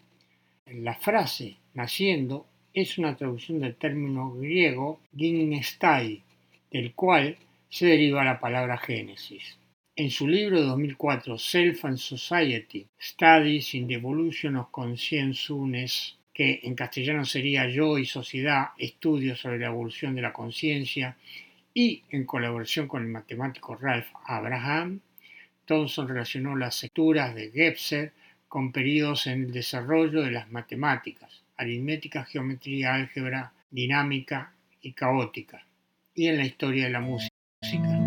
La 0.67 0.95
frase 0.95 1.57
naciendo 1.75 2.47
es 2.75 2.99
una 2.99 3.17
traducción 3.17 3.61
del 3.61 3.75
término 3.77 4.35
griego 4.35 5.01
ginestai, 5.17 6.23
del 6.71 6.93
cual 6.93 7.39
se 7.71 7.87
deriva 7.87 8.25
la 8.25 8.41
palabra 8.41 8.77
Génesis. 8.77 9.57
En 9.99 10.13
su 10.13 10.29
libro 10.29 10.61
de 10.61 10.67
2004 10.69 11.37
Self 11.39 11.85
and 11.85 11.99
Society, 11.99 12.87
Studies 13.01 13.75
in 13.75 13.89
the 13.89 13.95
Evolution 13.95 14.55
of 14.55 14.71
Consciousness, 14.71 16.17
que 16.33 16.61
en 16.63 16.77
castellano 16.77 17.25
sería 17.25 17.69
Yo 17.69 17.99
y 17.99 18.07
Sociedad, 18.07 18.69
estudios 18.79 19.41
sobre 19.41 19.59
la 19.59 19.67
evolución 19.67 20.15
de 20.15 20.23
la 20.23 20.33
conciencia, 20.33 21.17
y 21.75 22.05
en 22.11 22.27
colaboración 22.27 22.87
con 22.87 23.03
el 23.03 23.09
matemático 23.09 23.75
Ralph 23.75 24.07
Abraham, 24.25 25.01
Thomson 25.65 26.07
relacionó 26.07 26.55
las 26.55 26.81
lecturas 26.81 27.35
de 27.35 27.51
Gebser 27.51 28.13
con 28.47 28.71
periodos 28.71 29.27
en 29.27 29.47
el 29.47 29.53
desarrollo 29.53 30.23
de 30.23 30.31
las 30.31 30.49
matemáticas, 30.49 31.43
aritmética, 31.57 32.25
geometría, 32.25 32.95
álgebra, 32.95 33.53
dinámica 33.69 34.53
y 34.81 34.93
caótica, 34.93 35.67
y 36.15 36.29
en 36.29 36.37
la 36.37 36.47
historia 36.47 36.85
de 36.85 36.91
la 36.91 37.01
música. 37.01 37.98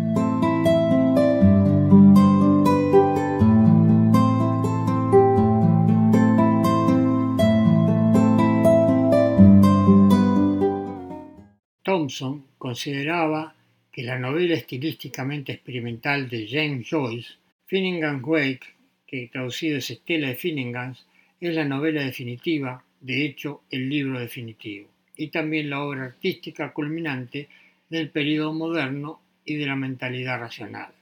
Consideraba 12.58 13.54
que 13.90 14.02
la 14.02 14.18
novela 14.18 14.54
estilísticamente 14.54 15.52
experimental 15.52 16.28
de 16.28 16.46
James 16.48 16.88
Joyce 16.88 17.34
Finnegan's 17.66 18.22
Wake, 18.22 18.66
que 19.06 19.28
traducido 19.32 19.78
es 19.78 19.90
Estela 19.90 20.28
de 20.28 20.34
Finnegan, 20.34 20.94
es 21.40 21.54
la 21.54 21.64
novela 21.64 22.02
definitiva, 22.02 22.84
de 23.00 23.24
hecho 23.24 23.62
el 23.70 23.88
libro 23.88 24.20
definitivo, 24.20 24.88
y 25.16 25.28
también 25.28 25.70
la 25.70 25.82
obra 25.82 26.04
artística 26.04 26.72
culminante 26.72 27.48
del 27.88 28.10
periodo 28.10 28.52
moderno 28.52 29.20
y 29.44 29.56
de 29.56 29.66
la 29.66 29.76
mentalidad 29.76 30.38
racional. 30.38 30.92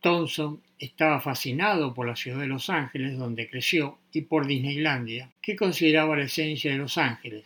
Thompson 0.00 0.60
estaba 0.78 1.20
fascinado 1.20 1.92
por 1.92 2.06
la 2.06 2.16
ciudad 2.16 2.40
de 2.40 2.46
Los 2.46 2.70
Ángeles, 2.70 3.18
donde 3.18 3.48
creció, 3.48 3.98
y 4.12 4.22
por 4.22 4.46
Disneylandia, 4.46 5.30
que 5.42 5.56
consideraba 5.56 6.16
la 6.16 6.24
esencia 6.24 6.72
de 6.72 6.78
Los 6.78 6.98
Ángeles. 6.98 7.44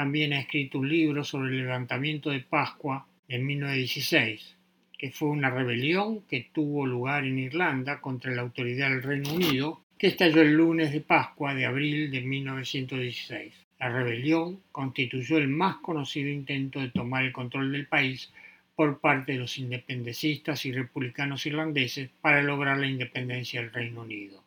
También 0.00 0.32
ha 0.32 0.40
escrito 0.40 0.78
un 0.78 0.88
libro 0.88 1.24
sobre 1.24 1.50
el 1.50 1.58
levantamiento 1.58 2.30
de 2.30 2.40
Pascua 2.40 3.06
en 3.28 3.44
1916 3.44 4.56
que 4.96 5.10
fue 5.10 5.28
una 5.28 5.50
rebelión 5.50 6.22
que 6.22 6.48
tuvo 6.54 6.86
lugar 6.86 7.26
en 7.26 7.38
Irlanda 7.38 8.00
contra 8.00 8.32
la 8.32 8.40
autoridad 8.40 8.88
del 8.88 9.02
Reino 9.02 9.34
Unido, 9.34 9.82
que 9.98 10.06
estalló 10.06 10.40
el 10.40 10.54
lunes 10.54 10.90
de 10.92 11.02
Pascua 11.02 11.54
de 11.54 11.66
abril 11.66 12.10
de 12.10 12.22
1916. 12.22 13.52
La 13.78 13.90
rebelión 13.90 14.62
constituyó 14.72 15.36
el 15.36 15.48
más 15.48 15.76
conocido 15.82 16.30
intento 16.30 16.80
de 16.80 16.88
tomar 16.88 17.26
el 17.26 17.32
control 17.32 17.70
del 17.70 17.86
país 17.86 18.32
por 18.74 19.00
parte 19.00 19.32
de 19.32 19.38
los 19.38 19.58
independencistas 19.58 20.64
y 20.64 20.72
republicanos 20.72 21.44
irlandeses 21.44 22.08
para 22.22 22.42
lograr 22.42 22.78
la 22.78 22.88
independencia 22.88 23.60
del 23.60 23.70
Reino 23.70 24.00
Unido. 24.00 24.42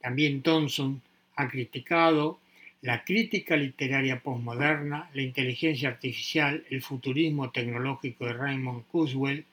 También 0.00 0.42
Thompson 0.42 1.02
ha 1.34 1.48
criticado 1.48 2.38
la 2.80 3.04
crítica 3.04 3.56
literaria 3.56 4.20
postmoderna, 4.20 5.10
la 5.12 5.22
inteligencia 5.22 5.88
artificial, 5.88 6.64
el 6.70 6.80
futurismo 6.80 7.50
tecnológico 7.50 8.26
de 8.26 8.34
Raymond 8.34 8.86
Kurzweil, 8.86 9.44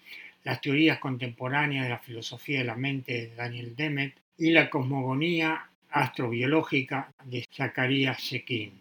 las 0.43 0.61
teorías 0.61 0.99
contemporáneas 0.99 1.85
de 1.85 1.89
la 1.89 1.99
filosofía 1.99 2.59
de 2.59 2.65
la 2.65 2.75
mente 2.75 3.13
de 3.13 3.35
Daniel 3.35 3.75
Dennett 3.75 4.15
y 4.37 4.51
la 4.51 4.69
cosmogonía 4.69 5.69
astrobiológica 5.89 7.11
de 7.23 7.47
Zacharias 7.51 8.21
Sekin. 8.21 8.73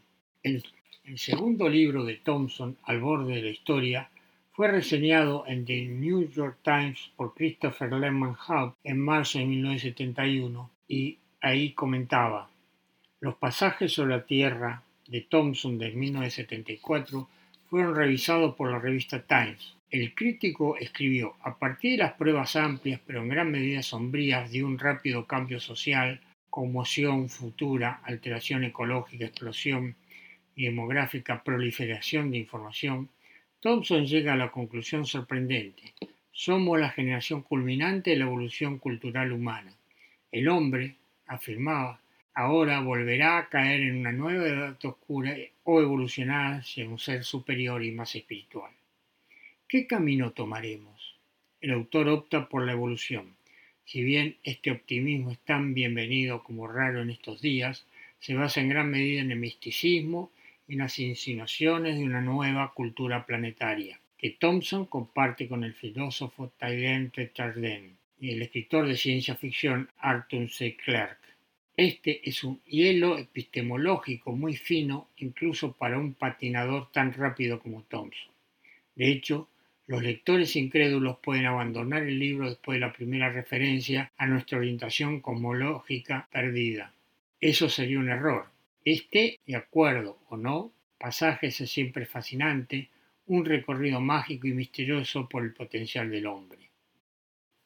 El, 0.42 0.62
segundo 1.16 1.68
libro 1.68 2.04
de 2.04 2.16
Thompson, 2.16 2.76
Al 2.82 3.00
borde 3.00 3.36
de 3.36 3.42
la 3.42 3.50
historia, 3.50 4.10
fue 4.52 4.68
reseñado 4.68 5.44
en 5.46 5.64
The 5.64 5.86
New 5.86 6.30
York 6.30 6.58
Times 6.62 7.12
por 7.16 7.34
Christopher 7.34 7.92
Lehman 7.92 8.36
Haupt 8.46 8.76
en 8.84 8.98
marzo 8.98 9.38
de 9.38 9.46
1971 9.46 10.70
y 10.86 11.18
ahí 11.40 11.72
comentaba 11.72 12.50
los 13.24 13.36
pasajes 13.36 13.90
sobre 13.90 14.16
la 14.16 14.26
Tierra 14.26 14.82
de 15.06 15.22
Thomson 15.22 15.78
de 15.78 15.90
1974 15.92 17.26
fueron 17.70 17.94
revisados 17.94 18.54
por 18.54 18.70
la 18.70 18.78
revista 18.78 19.22
Times. 19.22 19.76
El 19.90 20.14
crítico 20.14 20.76
escribió, 20.76 21.34
a 21.40 21.58
partir 21.58 21.92
de 21.92 22.04
las 22.04 22.12
pruebas 22.12 22.54
amplias 22.54 23.00
pero 23.06 23.22
en 23.22 23.30
gran 23.30 23.50
medida 23.50 23.82
sombrías 23.82 24.52
de 24.52 24.62
un 24.62 24.78
rápido 24.78 25.26
cambio 25.26 25.58
social, 25.58 26.20
conmoción 26.50 27.30
futura, 27.30 28.02
alteración 28.04 28.62
ecológica, 28.62 29.24
explosión 29.24 29.96
demográfica, 30.54 31.42
proliferación 31.42 32.30
de 32.30 32.36
información, 32.36 33.08
Thompson 33.60 34.04
llega 34.04 34.34
a 34.34 34.36
la 34.36 34.50
conclusión 34.50 35.06
sorprendente. 35.06 35.94
Somos 36.30 36.78
la 36.78 36.90
generación 36.90 37.40
culminante 37.40 38.10
de 38.10 38.16
la 38.16 38.26
evolución 38.26 38.76
cultural 38.76 39.32
humana. 39.32 39.72
El 40.30 40.46
hombre, 40.48 40.96
afirmaba, 41.26 42.03
ahora 42.34 42.80
volverá 42.80 43.38
a 43.38 43.48
caer 43.48 43.80
en 43.82 43.96
una 43.96 44.12
nueva 44.12 44.46
edad 44.46 44.84
oscura 44.84 45.36
o 45.62 45.80
evolucionar 45.80 46.60
hacia 46.60 46.88
un 46.88 46.98
ser 46.98 47.24
superior 47.24 47.84
y 47.84 47.92
más 47.92 48.14
espiritual. 48.16 48.72
¿Qué 49.68 49.86
camino 49.86 50.32
tomaremos? 50.32 51.16
El 51.60 51.70
autor 51.70 52.08
opta 52.08 52.48
por 52.48 52.66
la 52.66 52.72
evolución. 52.72 53.36
Si 53.84 54.02
bien 54.02 54.36
este 54.42 54.70
optimismo 54.70 55.30
es 55.30 55.38
tan 55.38 55.74
bienvenido 55.74 56.42
como 56.42 56.66
raro 56.66 57.02
en 57.02 57.10
estos 57.10 57.40
días, 57.40 57.86
se 58.18 58.34
basa 58.34 58.60
en 58.60 58.68
gran 58.68 58.90
medida 58.90 59.20
en 59.20 59.30
el 59.30 59.38
misticismo 59.38 60.32
y 60.66 60.72
en 60.74 60.80
las 60.80 60.98
insinuaciones 60.98 61.98
de 61.98 62.04
una 62.04 62.20
nueva 62.20 62.72
cultura 62.74 63.26
planetaria, 63.26 64.00
que 64.18 64.30
Thompson 64.30 64.86
comparte 64.86 65.46
con 65.46 65.62
el 65.64 65.74
filósofo 65.74 66.52
Tyrone 66.58 67.10
Chardin 67.32 67.96
y 68.18 68.30
el 68.30 68.42
escritor 68.42 68.86
de 68.88 68.96
ciencia 68.96 69.34
ficción 69.34 69.90
Arthur 69.98 70.48
C. 70.50 70.76
Clarke. 70.76 71.23
Este 71.76 72.20
es 72.28 72.44
un 72.44 72.62
hielo 72.66 73.18
epistemológico 73.18 74.30
muy 74.30 74.54
fino 74.54 75.08
incluso 75.16 75.72
para 75.72 75.98
un 75.98 76.14
patinador 76.14 76.92
tan 76.92 77.12
rápido 77.12 77.58
como 77.58 77.82
Thompson. 77.82 78.32
De 78.94 79.10
hecho, 79.10 79.48
los 79.88 80.00
lectores 80.00 80.54
incrédulos 80.54 81.18
pueden 81.18 81.46
abandonar 81.46 82.04
el 82.04 82.16
libro 82.16 82.48
después 82.48 82.76
de 82.76 82.86
la 82.86 82.92
primera 82.92 83.28
referencia 83.28 84.12
a 84.16 84.28
nuestra 84.28 84.58
orientación 84.58 85.20
cosmológica 85.20 86.28
perdida. 86.30 86.94
Eso 87.40 87.68
sería 87.68 87.98
un 87.98 88.08
error. 88.08 88.46
Este, 88.84 89.40
de 89.44 89.56
acuerdo 89.56 90.20
o 90.28 90.36
no, 90.36 90.70
pasajes 90.96 91.60
es 91.60 91.70
siempre 91.72 92.06
fascinante, 92.06 92.88
un 93.26 93.44
recorrido 93.44 94.00
mágico 94.00 94.46
y 94.46 94.52
misterioso 94.52 95.28
por 95.28 95.42
el 95.42 95.52
potencial 95.52 96.08
del 96.08 96.26
hombre. 96.26 96.70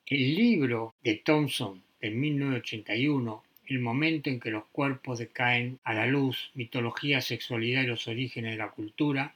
El 0.06 0.34
libro 0.34 0.94
de 1.02 1.16
Thompson 1.16 1.82
de 2.00 2.10
1981, 2.10 3.44
El 3.68 3.78
momento 3.78 4.30
en 4.30 4.40
que 4.40 4.50
los 4.50 4.64
cuerpos 4.72 5.18
decaen 5.18 5.78
a 5.84 5.94
la 5.94 6.06
luz, 6.06 6.50
mitología, 6.54 7.20
sexualidad 7.20 7.82
y 7.82 7.86
los 7.86 8.08
orígenes 8.08 8.52
de 8.52 8.58
la 8.58 8.70
cultura, 8.70 9.34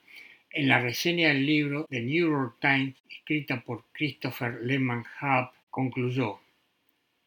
en 0.51 0.69
la 0.69 0.81
reseña 0.81 1.29
del 1.29 1.47
libro 1.47 1.87
The 1.91 2.01
New 2.01 2.31
York 2.31 2.57
Times, 2.61 2.95
escrita 3.11 3.61
por 3.61 3.85
Christopher 3.93 4.61
Lehman 4.63 5.05
Hub, 5.21 5.51
concluyó, 5.71 6.41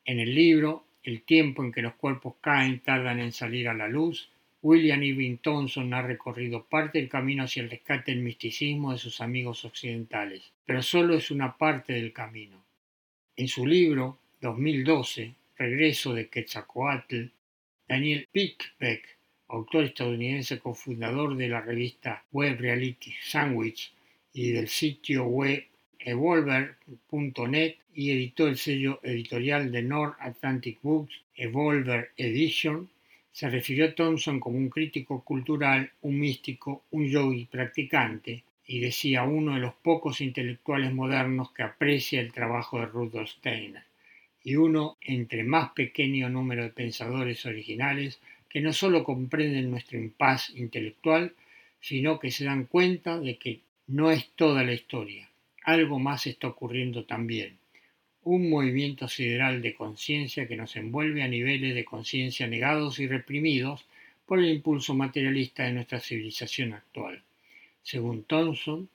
en 0.04 0.20
el 0.20 0.34
libro, 0.34 0.86
el 1.04 1.22
tiempo 1.22 1.64
en 1.64 1.72
que 1.72 1.84
los 1.84 1.94
cuerpos 1.94 2.36
caen 2.42 2.80
tardan 2.80 3.20
en 3.20 3.32
salir 3.32 3.68
a 3.70 3.74
la 3.76 3.88
luz, 3.88 4.30
William 4.64 5.04
Irving 5.04 5.38
Thompson 5.38 5.94
ha 5.94 6.02
recorrido 6.02 6.66
parte 6.66 6.98
del 6.98 7.08
camino 7.08 7.44
hacia 7.44 7.62
el 7.62 7.70
rescate 7.70 8.12
del 8.12 8.24
misticismo 8.24 8.92
de 8.92 8.98
sus 8.98 9.22
amigos 9.22 9.64
occidentales, 9.64 10.54
pero 10.66 10.82
solo 10.82 11.14
es 11.14 11.30
una 11.30 11.56
parte 11.56 11.94
del 11.94 12.14
camino. 12.14 12.64
En 13.36 13.48
su 13.48 13.68
libro 13.68 14.18
2012, 14.42 15.36
Regreso 15.58 16.14
de 16.14 16.28
Quetzalcoatl, 16.28 17.32
Daniel 17.88 18.28
Pickbeck, 18.30 19.18
autor 19.48 19.86
estadounidense 19.86 20.60
cofundador 20.60 21.38
de 21.38 21.48
la 21.48 21.62
revista 21.62 22.26
web 22.34 22.60
Reality 22.60 23.14
Sandwich 23.24 23.94
y 24.34 24.52
del 24.52 24.68
sitio 24.68 25.24
web 25.24 25.64
evolver.net 25.98 27.76
y 27.94 28.12
editó 28.12 28.48
el 28.48 28.58
sello 28.58 29.00
editorial 29.02 29.72
de 29.72 29.82
North 29.82 30.18
Atlantic 30.20 30.80
Books, 30.82 31.14
Evolver 31.38 32.12
Edition, 32.18 32.90
se 33.32 33.50
refirió 33.50 33.86
a 33.86 33.96
Thompson 33.96 34.42
como 34.42 34.58
un 34.58 34.70
crítico 34.70 35.24
cultural, 35.24 35.90
un 36.02 36.20
místico, 36.20 36.84
un 36.92 37.08
yogi 37.08 37.46
practicante, 37.46 38.44
y 38.68 38.80
decía 38.82 39.24
uno 39.24 39.54
de 39.54 39.62
los 39.62 39.74
pocos 39.76 40.20
intelectuales 40.20 40.94
modernos 40.94 41.52
que 41.54 41.64
aprecia 41.64 42.20
el 42.20 42.34
trabajo 42.34 42.78
de 42.80 42.88
Rudolf 42.88 43.30
Steiner, 43.30 43.85
y 44.46 44.56
uno 44.56 44.98
entre 45.02 45.44
más 45.44 45.72
pequeño 45.72 46.30
número 46.30 46.64
de 46.64 46.70
pensadores 46.70 47.46
originales 47.46 48.20
que 48.48 48.62
no 48.62 48.72
solo 48.72 49.04
comprenden 49.04 49.70
nuestro 49.70 49.98
impas 49.98 50.52
intelectual, 50.52 51.34
sino 51.82 52.20
que 52.20 52.32
se 52.32 52.46
dan 52.46 52.66
cuenta 52.66 53.20
de 53.20 53.38
que 53.38 53.60
no 53.88 54.12
es 54.12 54.30
toda 54.36 54.64
la 54.64 54.74
historia, 54.74 55.30
algo 55.64 56.00
más 56.00 56.28
está 56.28 56.48
ocurriendo 56.48 57.06
también, 57.06 57.58
un 58.24 58.50
movimiento 58.50 59.08
sideral 59.08 59.62
de 59.62 59.74
conciencia 59.74 60.48
que 60.48 60.56
nos 60.56 60.76
envuelve 60.76 61.24
a 61.24 61.28
niveles 61.28 61.76
de 61.76 61.84
conciencia 61.84 62.48
negados 62.48 63.00
y 63.00 63.08
reprimidos 63.08 63.86
por 64.26 64.40
el 64.40 64.50
impulso 64.50 64.94
materialista 64.94 65.64
de 65.64 65.74
nuestra 65.74 66.00
civilización 66.00 66.74
actual. 66.74 67.22
Según 67.84 68.24
Thompson, 68.24 68.90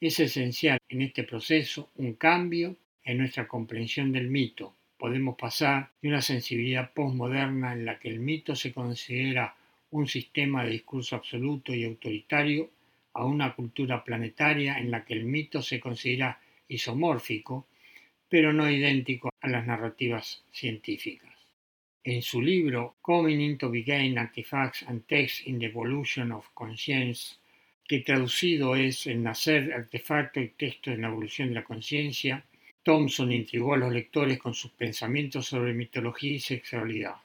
es 0.00 0.20
esencial 0.20 0.78
en 0.88 1.02
este 1.02 1.24
proceso 1.24 1.90
un 1.96 2.14
cambio 2.14 2.76
en 3.04 3.18
nuestra 3.18 3.48
comprensión 3.48 4.12
del 4.12 4.28
mito. 4.28 4.75
Podemos 4.98 5.36
pasar 5.36 5.90
de 6.00 6.08
una 6.08 6.22
sensibilidad 6.22 6.92
postmoderna 6.92 7.72
en 7.72 7.84
la 7.84 7.98
que 7.98 8.08
el 8.08 8.20
mito 8.20 8.56
se 8.56 8.72
considera 8.72 9.54
un 9.90 10.06
sistema 10.06 10.64
de 10.64 10.70
discurso 10.70 11.16
absoluto 11.16 11.74
y 11.74 11.84
autoritario 11.84 12.70
a 13.12 13.24
una 13.24 13.54
cultura 13.54 14.04
planetaria 14.04 14.78
en 14.78 14.90
la 14.90 15.04
que 15.04 15.14
el 15.14 15.24
mito 15.24 15.62
se 15.62 15.80
considera 15.80 16.40
isomórfico, 16.68 17.66
pero 18.28 18.52
no 18.52 18.70
idéntico 18.70 19.30
a 19.40 19.48
las 19.48 19.66
narrativas 19.66 20.44
científicas. 20.52 21.32
En 22.04 22.22
su 22.22 22.40
libro 22.40 22.96
Coming 23.02 23.40
into 23.40 23.70
Being 23.70 24.18
Artifacts 24.18 24.84
and 24.86 25.06
Texts 25.06 25.46
in 25.46 25.58
the 25.58 25.66
Evolution 25.66 26.32
of 26.32 26.48
Conscience, 26.54 27.36
que 27.86 28.00
traducido 28.00 28.76
es 28.76 29.06
El 29.06 29.22
nacer, 29.22 29.72
artefacto 29.72 30.40
y 30.40 30.48
texto 30.48 30.90
en 30.90 31.02
la 31.02 31.08
evolución 31.08 31.48
de 31.48 31.54
la 31.54 31.64
conciencia, 31.64 32.44
Thompson 32.86 33.32
intrigó 33.32 33.74
a 33.74 33.78
los 33.78 33.92
lectores 33.92 34.38
con 34.38 34.54
sus 34.54 34.70
pensamientos 34.70 35.44
sobre 35.46 35.74
mitología 35.74 36.34
y 36.34 36.38
sexualidad. 36.38 37.16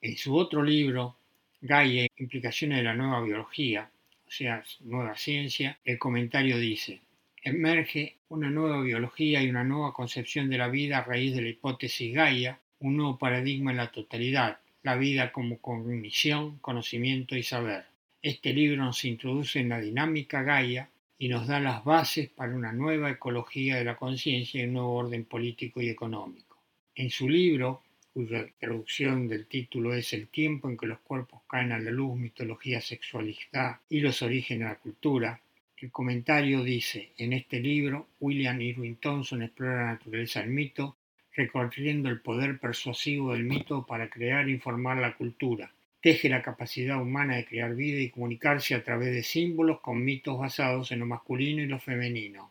En 0.00 0.16
su 0.16 0.36
otro 0.36 0.62
libro, 0.62 1.16
Gaia, 1.60 2.06
Implicaciones 2.16 2.78
de 2.78 2.84
la 2.84 2.94
Nueva 2.94 3.20
Biología, 3.22 3.90
o 4.24 4.30
sea, 4.30 4.62
Nueva 4.82 5.16
Ciencia, 5.16 5.80
el 5.84 5.98
comentario 5.98 6.58
dice, 6.58 7.00
emerge 7.42 8.14
una 8.28 8.48
nueva 8.48 8.80
biología 8.82 9.42
y 9.42 9.50
una 9.50 9.64
nueva 9.64 9.92
concepción 9.92 10.48
de 10.48 10.58
la 10.58 10.68
vida 10.68 10.98
a 10.98 11.04
raíz 11.04 11.34
de 11.34 11.42
la 11.42 11.48
hipótesis 11.48 12.14
Gaia, 12.14 12.60
un 12.78 12.98
nuevo 12.98 13.18
paradigma 13.18 13.72
en 13.72 13.78
la 13.78 13.90
totalidad, 13.90 14.60
la 14.84 14.94
vida 14.94 15.32
como 15.32 15.58
cognición, 15.58 16.58
conocimiento 16.58 17.34
y 17.34 17.42
saber. 17.42 17.86
Este 18.22 18.52
libro 18.52 18.76
nos 18.76 19.04
introduce 19.04 19.58
en 19.58 19.70
la 19.70 19.80
dinámica 19.80 20.44
Gaia 20.44 20.88
y 21.18 21.28
nos 21.28 21.48
da 21.48 21.58
las 21.58 21.84
bases 21.84 22.28
para 22.28 22.54
una 22.54 22.72
nueva 22.72 23.10
ecología 23.10 23.76
de 23.76 23.84
la 23.84 23.96
conciencia 23.96 24.60
y 24.60 24.66
un 24.66 24.74
nuevo 24.74 24.94
orden 24.94 25.24
político 25.24 25.82
y 25.82 25.88
económico. 25.88 26.56
En 26.94 27.10
su 27.10 27.28
libro, 27.28 27.82
cuya 28.14 28.46
traducción 28.58 29.26
del 29.26 29.46
título 29.46 29.94
es 29.94 30.12
El 30.12 30.28
tiempo 30.28 30.68
en 30.68 30.76
que 30.76 30.86
los 30.86 31.00
cuerpos 31.00 31.42
caen 31.48 31.72
a 31.72 31.78
la 31.78 31.90
luz, 31.90 32.16
mitología, 32.16 32.80
sexualidad 32.80 33.80
y 33.88 34.00
los 34.00 34.22
orígenes 34.22 34.68
de 34.68 34.74
la 34.74 34.80
cultura, 34.80 35.40
el 35.80 35.92
comentario 35.92 36.64
dice, 36.64 37.12
en 37.18 37.32
este 37.32 37.60
libro, 37.60 38.08
William 38.18 38.60
Irwin 38.60 38.96
Thompson 38.96 39.42
explora 39.42 39.76
la 39.76 39.92
naturaleza 39.92 40.40
del 40.40 40.50
mito, 40.50 40.96
recorriendo 41.34 42.08
el 42.08 42.20
poder 42.20 42.58
persuasivo 42.58 43.32
del 43.32 43.44
mito 43.44 43.86
para 43.86 44.10
crear 44.10 44.48
e 44.48 44.52
informar 44.52 44.96
la 44.96 45.16
cultura, 45.16 45.72
teje 46.08 46.30
la 46.30 46.40
capacidad 46.40 47.02
humana 47.02 47.36
de 47.36 47.44
crear 47.44 47.74
vida 47.74 48.00
y 48.00 48.08
comunicarse 48.08 48.74
a 48.74 48.82
través 48.82 49.12
de 49.12 49.22
símbolos 49.22 49.80
con 49.82 50.02
mitos 50.02 50.38
basados 50.38 50.90
en 50.90 51.00
lo 51.00 51.04
masculino 51.04 51.62
y 51.62 51.66
lo 51.66 51.78
femenino. 51.78 52.50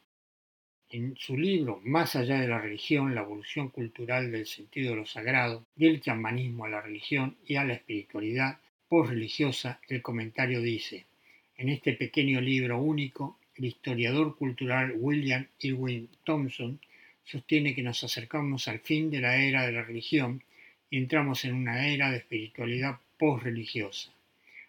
En 0.92 1.16
su 1.18 1.36
libro 1.36 1.82
Más 1.84 2.16
allá 2.16 2.40
de 2.40 2.48
la 2.48 2.62
religión, 2.62 3.16
la 3.16 3.22
evolución 3.22 3.70
cultural 3.70 4.32
del 4.32 4.46
sentido 4.46 4.92
de 4.92 4.98
lo 4.98 5.08
sagrado, 5.08 5.66
del 5.76 6.02
chamanismo 6.02 6.66
a 6.66 6.70
la 6.70 6.82
religión 6.82 7.36
y 7.48 7.56
a 7.56 7.64
la 7.64 7.74
espiritualidad 7.74 8.60
religiosa, 8.92 9.82
el 9.90 10.04
comentario 10.04 10.62
dice, 10.62 11.08
en 11.58 11.70
este 11.70 11.94
pequeño 11.94 12.40
libro 12.40 12.78
único, 12.78 13.40
el 13.56 13.66
historiador 13.66 14.38
cultural 14.38 14.94
William 14.98 15.48
Irwin 15.62 16.10
Thompson 16.24 16.80
sostiene 17.24 17.74
que 17.74 17.82
nos 17.82 18.04
acercamos 18.04 18.68
al 18.68 18.82
fin 18.82 19.10
de 19.10 19.20
la 19.20 19.36
era 19.38 19.66
de 19.66 19.72
la 19.72 19.82
religión 19.82 20.44
y 20.92 21.00
entramos 21.00 21.44
en 21.44 21.56
una 21.56 21.88
era 21.88 22.12
de 22.12 22.18
espiritualidad 22.18 23.00
religiosa 23.20 24.12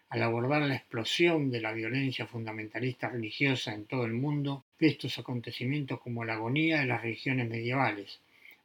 Al 0.08 0.22
abordar 0.22 0.62
la 0.62 0.76
explosión 0.76 1.50
de 1.50 1.60
la 1.60 1.72
violencia 1.72 2.26
fundamentalista 2.26 3.10
religiosa 3.10 3.74
en 3.74 3.84
todo 3.84 4.06
el 4.06 4.14
mundo, 4.14 4.64
ve 4.80 4.86
estos 4.86 5.18
acontecimientos 5.18 6.00
como 6.00 6.24
la 6.24 6.34
agonía 6.34 6.80
de 6.80 6.86
las 6.86 7.02
religiones 7.02 7.46
medievales, 7.46 8.20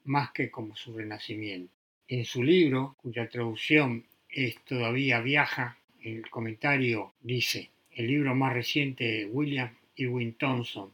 más 0.05 0.31
que 0.31 0.49
como 0.49 0.77
su 0.77 0.97
renacimiento. 0.97 1.73
En 2.07 2.23
su 2.23 2.43
libro, 2.43 2.95
cuya 3.01 3.27
traducción 3.27 4.05
es 4.29 4.55
todavía 4.63 5.19
viaja, 5.19 5.77
el 6.01 6.29
comentario 6.29 7.11
dice, 7.21 7.69
el 7.91 8.07
libro 8.07 8.33
más 8.35 8.53
reciente 8.53 9.03
de 9.03 9.25
William 9.25 9.69
Irwin 9.97 10.33
Thompson 10.35 10.93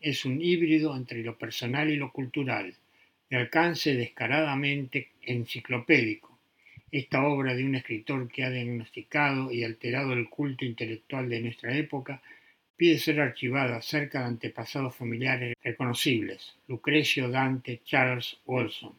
es 0.00 0.24
un 0.24 0.40
híbrido 0.40 0.96
entre 0.96 1.24
lo 1.24 1.36
personal 1.36 1.90
y 1.90 1.96
lo 1.96 2.12
cultural, 2.12 2.74
de 3.28 3.36
alcance 3.36 3.96
descaradamente 3.96 5.08
enciclopédico 5.22 6.29
esta 6.92 7.24
obra 7.24 7.54
de 7.54 7.64
un 7.64 7.76
escritor 7.76 8.28
que 8.28 8.44
ha 8.44 8.50
diagnosticado 8.50 9.52
y 9.52 9.64
alterado 9.64 10.12
el 10.12 10.28
culto 10.28 10.64
intelectual 10.64 11.28
de 11.28 11.40
nuestra 11.40 11.76
época 11.76 12.20
pide 12.76 12.98
ser 12.98 13.20
archivada 13.20 13.82
cerca 13.82 14.20
de 14.20 14.26
antepasados 14.26 14.96
familiares 14.96 15.54
reconocibles, 15.62 16.56
Lucrecio, 16.66 17.28
Dante, 17.28 17.82
Charles 17.84 18.38
Wilson, 18.46 18.94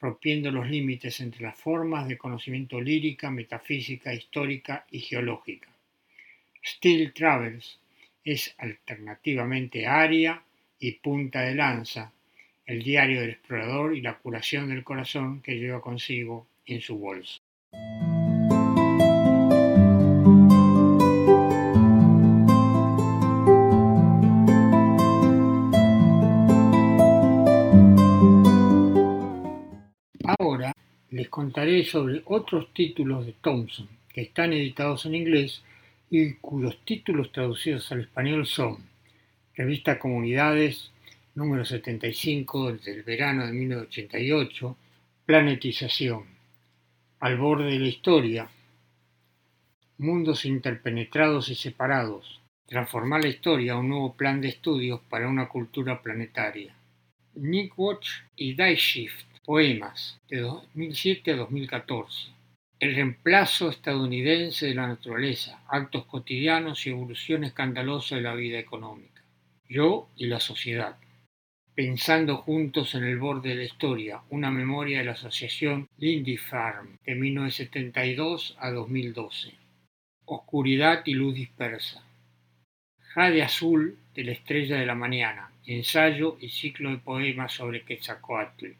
rompiendo 0.00 0.50
los 0.50 0.68
límites 0.68 1.20
entre 1.20 1.42
las 1.42 1.56
formas 1.56 2.08
de 2.08 2.18
conocimiento 2.18 2.80
lírica, 2.80 3.30
metafísica, 3.30 4.12
histórica 4.12 4.86
y 4.90 4.98
geológica. 4.98 5.68
Still 6.64 7.12
Travels 7.12 7.78
es 8.24 8.54
alternativamente 8.58 9.86
Aria 9.86 10.42
y 10.78 10.92
Punta 10.92 11.42
de 11.42 11.54
Lanza, 11.54 12.12
el 12.66 12.82
diario 12.82 13.20
del 13.20 13.30
explorador 13.30 13.96
y 13.96 14.00
la 14.00 14.18
curación 14.18 14.68
del 14.68 14.84
corazón 14.84 15.42
que 15.42 15.58
lleva 15.58 15.80
consigo 15.80 16.46
en 16.66 16.80
su 16.80 16.98
bolso. 16.98 17.38
Ahora 30.38 30.72
les 31.10 31.28
contaré 31.28 31.84
sobre 31.84 32.22
otros 32.26 32.72
títulos 32.72 33.26
de 33.26 33.34
Thompson 33.40 33.88
que 34.08 34.22
están 34.22 34.52
editados 34.52 35.06
en 35.06 35.14
inglés 35.14 35.62
y 36.10 36.34
cuyos 36.34 36.78
títulos 36.84 37.32
traducidos 37.32 37.90
al 37.90 38.02
español 38.02 38.46
son 38.46 38.78
Revista 39.54 39.98
Comunidades 39.98 40.90
número 41.34 41.64
75 41.64 42.74
del 42.74 43.02
verano 43.02 43.46
de 43.46 43.52
1988, 43.52 44.76
Planetización, 45.24 46.24
Al 47.22 47.36
borde 47.36 47.70
de 47.70 47.78
la 47.78 47.86
historia, 47.86 48.48
Mundos 49.96 50.44
interpenetrados 50.44 51.50
y 51.50 51.54
separados, 51.54 52.40
transformar 52.66 53.22
la 53.22 53.28
historia 53.28 53.74
a 53.74 53.78
un 53.78 53.90
nuevo 53.90 54.16
plan 54.16 54.40
de 54.40 54.48
estudios 54.48 55.00
para 55.08 55.28
una 55.28 55.48
cultura 55.48 56.02
planetaria. 56.02 56.74
Nick 57.34 57.78
Watch 57.78 58.08
y 58.34 58.54
Die 58.54 58.74
Shift, 58.74 59.24
Poemas, 59.44 60.20
de 60.28 60.40
2007 60.40 61.30
a 61.30 61.36
2014. 61.36 62.30
El 62.80 62.96
reemplazo 62.96 63.70
estadounidense 63.70 64.66
de 64.66 64.74
la 64.74 64.88
naturaleza, 64.88 65.62
actos 65.68 66.06
cotidianos 66.06 66.84
y 66.88 66.90
evolución 66.90 67.44
escandalosa 67.44 68.16
de 68.16 68.22
la 68.22 68.34
vida 68.34 68.58
económica. 68.58 69.22
Yo 69.68 70.08
y 70.16 70.26
la 70.26 70.40
sociedad. 70.40 70.96
Pensando 71.74 72.36
juntos 72.36 72.94
en 72.94 73.04
el 73.04 73.18
borde 73.18 73.48
de 73.48 73.54
la 73.54 73.64
historia, 73.64 74.20
una 74.28 74.50
memoria 74.50 74.98
de 74.98 75.04
la 75.04 75.12
asociación 75.12 75.88
Lindy 75.96 76.36
Farm 76.36 76.98
de 77.06 77.14
1972 77.14 78.58
a 78.58 78.70
2012. 78.70 79.54
Oscuridad 80.26 81.00
y 81.06 81.14
luz 81.14 81.34
dispersa. 81.34 82.04
Jade 83.14 83.42
azul 83.42 83.96
de 84.14 84.24
la 84.24 84.32
estrella 84.32 84.76
de 84.76 84.84
la 84.84 84.94
mañana, 84.94 85.50
ensayo 85.64 86.36
y 86.42 86.50
ciclo 86.50 86.90
de 86.90 86.98
poemas 86.98 87.54
sobre 87.54 87.80
Quetzalcoatl. 87.84 88.72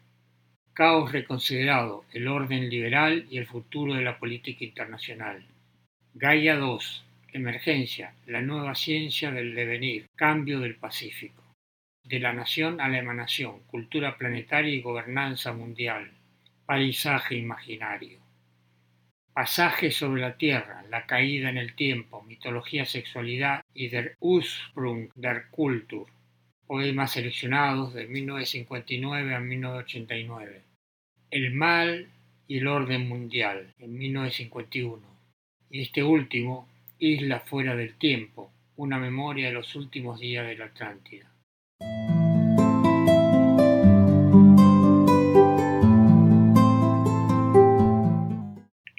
Caos 0.73 1.11
reconsiderado, 1.11 2.05
el 2.13 2.27
orden 2.27 2.69
liberal 2.69 3.25
y 3.27 3.39
el 3.39 3.47
futuro 3.47 3.95
de 3.95 4.03
la 4.03 4.19
política 4.19 4.65
internacional. 4.65 5.43
Gaia 6.13 6.57
2, 6.57 7.05
emergencia, 7.31 8.13
la 8.27 8.41
nueva 8.41 8.75
ciencia 8.75 9.31
del 9.31 9.55
devenir, 9.55 10.05
cambio 10.15 10.59
del 10.59 10.75
Pacífico. 10.75 11.42
De 12.03 12.19
la 12.19 12.33
nación 12.33 12.81
a 12.81 12.89
la 12.89 12.99
emanación, 12.99 13.63
cultura 13.63 14.17
planetaria 14.17 14.73
y 14.73 14.81
gobernanza 14.81 15.53
mundial. 15.53 16.11
Paisaje 16.65 17.35
imaginario. 17.35 18.19
Pasaje 19.33 19.91
sobre 19.91 20.21
la 20.21 20.37
Tierra, 20.37 20.83
la 20.89 21.05
caída 21.05 21.49
en 21.49 21.57
el 21.57 21.75
tiempo, 21.75 22.21
mitología, 22.23 22.85
sexualidad 22.85 23.61
y 23.73 23.89
der 23.89 24.15
Ursprung 24.19 25.09
der 25.15 25.49
Kultur 25.49 26.07
poemas 26.73 27.11
seleccionados 27.11 27.93
de 27.93 28.07
1959 28.07 29.35
a 29.35 29.39
1989. 29.39 30.61
El 31.29 31.53
mal 31.53 32.09
y 32.47 32.57
el 32.57 32.67
orden 32.67 33.07
mundial, 33.07 33.73
en 33.79 33.97
1951. 33.97 35.01
Y 35.69 35.81
este 35.81 36.03
último, 36.03 36.67
Isla 36.99 37.41
fuera 37.41 37.75
del 37.75 37.95
tiempo, 37.95 38.51
una 38.75 38.97
memoria 38.97 39.47
de 39.47 39.53
los 39.53 39.75
últimos 39.75 40.19
días 40.19 40.47
de 40.47 40.57
la 40.57 40.65
Atlántida. 40.65 41.32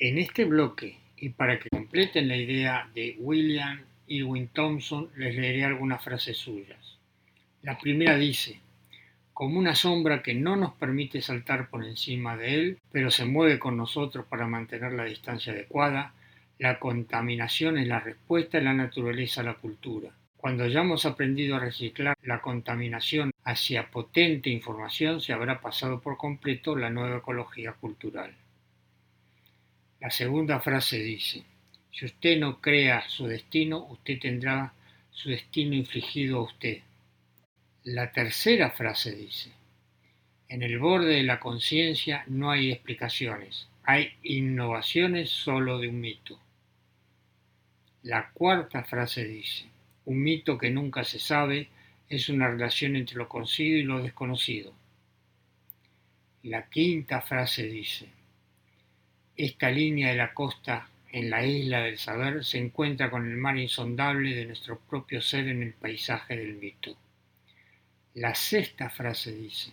En 0.07 0.19
este 0.19 0.45
bloque, 0.45 0.99
y 1.17 1.31
para 1.31 1.59
que 1.59 1.71
completen 1.71 2.29
la 2.29 2.37
idea 2.37 2.91
de 2.95 3.17
William 3.21 3.81
Irwin 4.07 4.49
Thompson, 4.49 5.09
les 5.17 5.35
leeré 5.35 5.65
algunas 5.65 6.05
frases 6.05 6.37
suyas. 6.37 6.99
La 7.63 7.79
primera 7.79 8.19
dice, 8.19 8.61
como 9.33 9.59
una 9.59 9.75
sombra 9.75 10.23
que 10.23 10.35
no 10.35 10.57
nos 10.57 10.75
permite 10.75 11.23
saltar 11.23 11.71
por 11.71 11.87
encima 11.87 12.37
de 12.37 12.55
él, 12.55 12.79
pero 12.93 13.11
se 13.11 13.25
mueve 13.25 13.59
con 13.59 13.79
nosotros 13.79 14.27
para 14.27 14.47
mantener 14.47 14.93
la 14.93 15.05
distancia 15.05 15.55
adecuada, 15.55 16.13
la 16.59 16.79
contaminación 16.79 17.79
es 17.79 17.89
la 17.89 18.01
respuesta 18.01 18.59
de 18.59 18.65
la 18.65 18.75
naturaleza 18.75 19.41
a 19.41 19.45
la 19.45 19.55
cultura. 19.55 20.11
Cuando 20.37 20.65
hayamos 20.65 21.07
aprendido 21.07 21.57
a 21.57 21.61
reciclar 21.61 22.19
la 22.23 22.43
contaminación 22.43 23.31
hacia 23.43 23.91
potente 23.91 24.51
información, 24.51 25.23
se 25.23 25.33
habrá 25.33 25.63
pasado 25.63 26.03
por 26.03 26.19
completo 26.19 26.77
la 26.77 26.91
nueva 26.91 27.17
ecología 27.17 27.73
cultural. 27.73 28.35
La 30.05 30.11
segunda 30.11 30.61
frase 30.61 30.99
dice, 30.99 31.45
si 31.91 32.05
usted 32.05 32.39
no 32.39 32.61
crea 32.61 33.09
su 33.09 33.27
destino, 33.27 33.87
usted 33.87 34.19
tendrá 34.21 34.75
su 35.11 35.31
destino 35.31 35.75
infligido 35.75 36.41
a 36.41 36.43
usted. 36.43 36.83
La 37.85 38.13
tercera 38.13 38.71
frase 38.71 39.15
dice, 39.15 39.51
en 40.47 40.63
el 40.63 40.79
borde 40.79 41.15
de 41.15 41.23
la 41.23 41.41
conciencia 41.41 42.23
no 42.27 42.51
hay 42.51 42.71
explicaciones, 42.71 43.67
hay 43.83 44.13
innovaciones 44.23 45.31
solo 45.31 45.79
de 45.79 45.89
un 45.89 46.01
mito. 46.03 46.39
La 48.03 48.29
cuarta 48.35 48.85
frase 48.85 49.25
dice, 49.25 49.71
un 50.05 50.23
mito 50.23 50.59
que 50.59 50.69
nunca 50.69 51.05
se 51.05 51.19
sabe 51.19 51.71
es 52.11 52.29
una 52.29 52.49
relación 52.49 52.97
entre 52.97 53.17
lo 53.17 53.27
conocido 53.27 53.79
y 53.79 53.85
lo 53.85 54.03
desconocido. 54.03 54.75
La 56.43 56.69
quinta 56.69 57.23
frase 57.23 57.63
dice, 57.63 58.11
esta 59.37 59.69
línea 59.69 60.11
de 60.11 60.17
la 60.17 60.33
costa 60.33 60.89
en 61.11 61.29
la 61.29 61.45
isla 61.45 61.81
del 61.81 61.99
saber 61.99 62.45
se 62.45 62.59
encuentra 62.59 63.11
con 63.11 63.29
el 63.29 63.37
mar 63.37 63.59
insondable 63.59 64.35
de 64.35 64.47
nuestro 64.47 64.79
propio 64.79 65.21
ser 65.21 65.49
en 65.49 65.63
el 65.63 65.73
paisaje 65.73 66.37
del 66.37 66.55
mito. 66.55 66.97
La 68.15 68.35
sexta 68.37 68.91
frase 68.91 69.35
dice, 69.35 69.73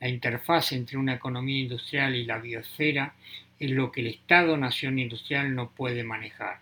la 0.00 0.08
interfaz 0.08 0.72
entre 0.72 0.96
una 0.96 1.14
economía 1.14 1.60
industrial 1.60 2.16
y 2.16 2.24
la 2.24 2.38
biosfera 2.38 3.14
es 3.58 3.70
lo 3.70 3.92
que 3.92 4.00
el 4.00 4.06
Estado-nación 4.06 4.98
industrial 4.98 5.54
no 5.54 5.70
puede 5.70 6.02
manejar, 6.02 6.60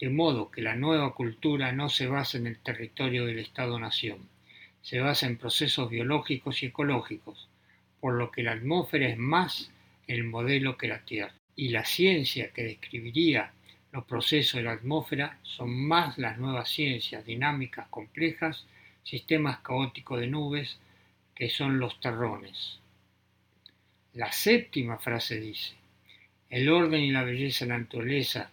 de 0.00 0.10
modo 0.10 0.50
que 0.50 0.60
la 0.60 0.74
nueva 0.74 1.14
cultura 1.14 1.70
no 1.70 1.88
se 1.88 2.08
basa 2.08 2.36
en 2.36 2.48
el 2.48 2.58
territorio 2.58 3.26
del 3.26 3.38
Estado-nación, 3.38 4.28
se 4.82 4.98
basa 4.98 5.26
en 5.26 5.38
procesos 5.38 5.88
biológicos 5.88 6.64
y 6.64 6.66
ecológicos, 6.66 7.48
por 8.00 8.14
lo 8.14 8.32
que 8.32 8.42
la 8.42 8.52
atmósfera 8.52 9.08
es 9.08 9.18
más 9.18 9.70
el 10.08 10.24
modelo 10.24 10.76
que 10.76 10.88
la 10.88 11.04
Tierra, 11.04 11.34
y 11.54 11.68
la 11.68 11.84
ciencia 11.84 12.50
que 12.52 12.64
describiría 12.64 13.52
los 13.92 14.04
procesos 14.04 14.58
de 14.58 14.64
la 14.64 14.72
atmósfera 14.72 15.38
son 15.42 15.70
más 15.70 16.18
las 16.18 16.38
nuevas 16.38 16.68
ciencias 16.68 17.24
dinámicas 17.24 17.86
complejas 17.88 18.66
sistemas 19.08 19.60
caóticos 19.60 20.20
de 20.20 20.26
nubes 20.26 20.78
que 21.34 21.48
son 21.48 21.78
los 21.78 21.98
terrones. 22.00 22.78
La 24.12 24.32
séptima 24.32 24.98
frase 24.98 25.40
dice, 25.40 25.74
El 26.50 26.68
orden 26.68 27.00
y 27.00 27.10
la 27.10 27.24
belleza 27.24 27.64
de 27.64 27.70
la 27.70 27.78
naturaleza, 27.78 28.50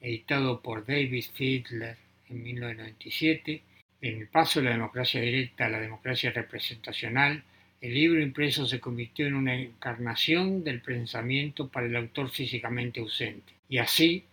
editado 0.00 0.60
por 0.60 0.86
David 0.86 1.24
Fiedler 1.34 1.96
en 2.28 2.42
1997, 2.42 3.62
en 4.02 4.20
el 4.20 4.28
paso 4.28 4.60
de 4.60 4.66
la 4.66 4.72
democracia 4.72 5.20
directa 5.20 5.66
a 5.66 5.70
la 5.70 5.80
democracia 5.80 6.30
representacional, 6.30 7.42
el 7.86 7.94
libro 7.94 8.20
impreso 8.20 8.66
se 8.66 8.80
convirtió 8.80 9.28
en 9.28 9.34
una 9.34 9.54
encarnación 9.54 10.64
del 10.64 10.80
pensamiento 10.80 11.68
para 11.68 11.86
el 11.86 11.94
autor 11.94 12.30
físicamente 12.30 12.98
ausente. 12.98 13.52
Y 13.68 13.78
así, 13.78 14.24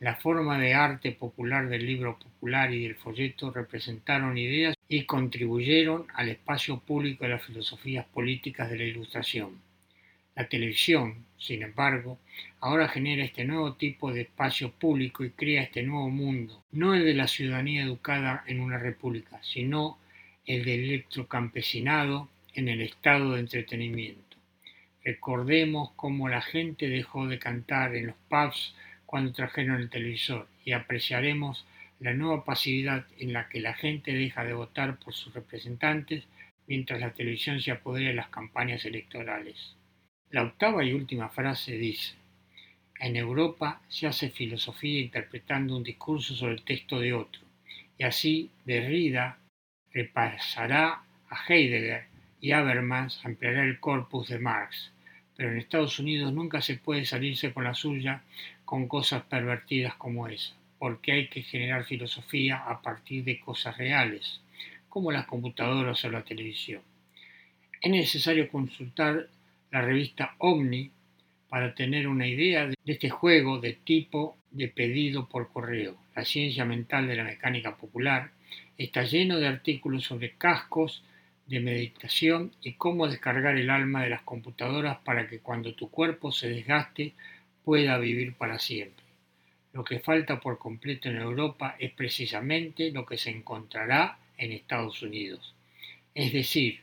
la 0.00 0.16
forma 0.16 0.58
de 0.58 0.72
arte 0.72 1.12
popular 1.12 1.68
del 1.68 1.84
libro 1.84 2.18
popular 2.18 2.72
y 2.72 2.84
del 2.84 2.94
folleto 2.94 3.50
representaron 3.50 4.38
ideas 4.38 4.74
y 4.88 5.04
contribuyeron 5.04 6.06
al 6.14 6.30
espacio 6.30 6.78
público 6.78 7.24
de 7.24 7.30
las 7.32 7.44
filosofías 7.44 8.06
políticas 8.06 8.70
de 8.70 8.78
la 8.78 8.84
Ilustración. 8.84 9.60
La 10.34 10.48
televisión, 10.48 11.26
sin 11.36 11.62
embargo, 11.62 12.18
ahora 12.60 12.88
genera 12.88 13.22
este 13.22 13.44
nuevo 13.44 13.74
tipo 13.74 14.14
de 14.14 14.22
espacio 14.22 14.72
público 14.72 15.24
y 15.24 15.30
crea 15.30 15.62
este 15.62 15.82
nuevo 15.82 16.08
mundo, 16.08 16.64
no 16.72 16.94
el 16.94 17.04
de 17.04 17.14
la 17.14 17.28
ciudadanía 17.28 17.82
educada 17.82 18.44
en 18.46 18.60
una 18.60 18.78
república, 18.78 19.40
sino 19.42 19.98
el 20.46 20.64
del 20.64 20.84
electrocampesinado 20.84 22.30
en 22.54 22.68
el 22.68 22.80
estado 22.80 23.32
de 23.32 23.40
entretenimiento. 23.40 24.36
Recordemos 25.04 25.90
cómo 25.96 26.28
la 26.28 26.40
gente 26.40 26.88
dejó 26.88 27.26
de 27.26 27.38
cantar 27.38 27.94
en 27.94 28.06
los 28.06 28.16
pubs 28.28 28.74
cuando 29.04 29.32
trajeron 29.32 29.80
el 29.80 29.90
televisor 29.90 30.48
y 30.64 30.72
apreciaremos 30.72 31.66
la 32.00 32.14
nueva 32.14 32.44
pasividad 32.44 33.06
en 33.18 33.32
la 33.32 33.48
que 33.48 33.60
la 33.60 33.74
gente 33.74 34.12
deja 34.12 34.44
de 34.44 34.54
votar 34.54 34.98
por 34.98 35.14
sus 35.14 35.34
representantes 35.34 36.24
mientras 36.66 37.00
la 37.00 37.12
televisión 37.12 37.60
se 37.60 37.70
apodera 37.70 38.08
de 38.08 38.14
las 38.14 38.28
campañas 38.28 38.84
electorales. 38.84 39.76
La 40.30 40.42
octava 40.42 40.84
y 40.84 40.92
última 40.92 41.28
frase 41.28 41.76
dice, 41.76 42.14
en 42.98 43.16
Europa 43.16 43.82
se 43.88 44.06
hace 44.06 44.30
filosofía 44.30 45.00
interpretando 45.00 45.76
un 45.76 45.82
discurso 45.82 46.34
sobre 46.34 46.54
el 46.54 46.62
texto 46.62 46.98
de 46.98 47.12
otro, 47.12 47.42
y 47.98 48.04
así 48.04 48.50
Derrida 48.64 49.38
repasará 49.92 51.02
a 51.28 51.44
Heidegger 51.46 52.13
y 52.44 52.52
Habermas 52.52 53.24
ampliará 53.24 53.64
el 53.64 53.80
corpus 53.80 54.28
de 54.28 54.38
Marx, 54.38 54.92
pero 55.34 55.50
en 55.50 55.56
Estados 55.56 55.98
Unidos 55.98 56.30
nunca 56.30 56.60
se 56.60 56.76
puede 56.76 57.06
salirse 57.06 57.54
con 57.54 57.64
la 57.64 57.72
suya 57.72 58.22
con 58.66 58.86
cosas 58.86 59.22
pervertidas 59.22 59.94
como 59.94 60.28
esa, 60.28 60.54
porque 60.78 61.12
hay 61.12 61.28
que 61.28 61.40
generar 61.40 61.84
filosofía 61.84 62.58
a 62.58 62.82
partir 62.82 63.24
de 63.24 63.40
cosas 63.40 63.78
reales, 63.78 64.42
como 64.90 65.10
las 65.10 65.24
computadoras 65.24 66.04
o 66.04 66.10
la 66.10 66.22
televisión. 66.22 66.82
Es 67.80 67.90
necesario 67.90 68.50
consultar 68.50 69.26
la 69.70 69.80
revista 69.80 70.34
Omni 70.36 70.90
para 71.48 71.74
tener 71.74 72.06
una 72.06 72.26
idea 72.26 72.66
de 72.66 72.76
este 72.84 73.08
juego 73.08 73.58
de 73.58 73.72
tipo 73.72 74.36
de 74.50 74.68
pedido 74.68 75.30
por 75.30 75.50
correo. 75.50 75.96
La 76.14 76.26
ciencia 76.26 76.66
mental 76.66 77.06
de 77.08 77.16
la 77.16 77.24
mecánica 77.24 77.74
popular 77.74 78.32
está 78.76 79.02
lleno 79.04 79.38
de 79.38 79.46
artículos 79.46 80.04
sobre 80.04 80.32
cascos, 80.32 81.02
de 81.46 81.60
meditación 81.60 82.52
y 82.62 82.74
cómo 82.74 83.06
descargar 83.06 83.56
el 83.58 83.70
alma 83.70 84.02
de 84.02 84.10
las 84.10 84.22
computadoras 84.22 84.98
para 85.04 85.28
que 85.28 85.40
cuando 85.40 85.74
tu 85.74 85.90
cuerpo 85.90 86.32
se 86.32 86.48
desgaste 86.48 87.12
pueda 87.64 87.98
vivir 87.98 88.34
para 88.34 88.58
siempre. 88.58 89.04
Lo 89.72 89.84
que 89.84 89.98
falta 89.98 90.40
por 90.40 90.58
completo 90.58 91.08
en 91.08 91.16
Europa 91.16 91.76
es 91.78 91.90
precisamente 91.92 92.90
lo 92.92 93.04
que 93.04 93.18
se 93.18 93.30
encontrará 93.30 94.18
en 94.38 94.52
Estados 94.52 95.02
Unidos, 95.02 95.54
es 96.14 96.32
decir, 96.32 96.80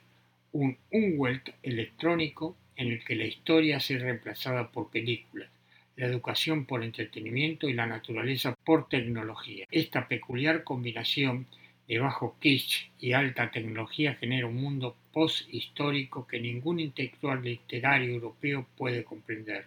un 0.52 0.78
Umwelt 0.92 1.50
electrónico 1.64 2.58
en 2.76 2.92
el 2.92 3.04
que 3.04 3.16
la 3.16 3.26
historia 3.26 3.80
sea 3.80 4.00
reemplazada 4.00 4.72
por 4.72 4.90
películas, 4.90 5.50
la 5.96 6.08
educación 6.08 6.66
por 6.66 6.84
entretenimiento 6.84 7.70
y 7.70 7.74
la 7.74 7.86
naturaleza 7.86 8.56
por 8.66 8.90
tecnología. 8.90 9.68
Esta 9.72 10.08
peculiar 10.08 10.64
combinación 10.64 11.48
de 11.92 12.00
bajo 12.00 12.38
kitsch 12.40 12.90
y 13.02 13.12
alta 13.12 13.52
tecnología 13.52 14.16
genera 14.16 14.48
un 14.48 14.56
mundo 14.56 14.96
post-histórico 15.12 16.26
que 16.26 16.40
ningún 16.40 16.80
intelectual 16.80 17.44
literario 17.44 18.14
europeo 18.14 18.66
puede 18.78 19.04
comprender. 19.04 19.66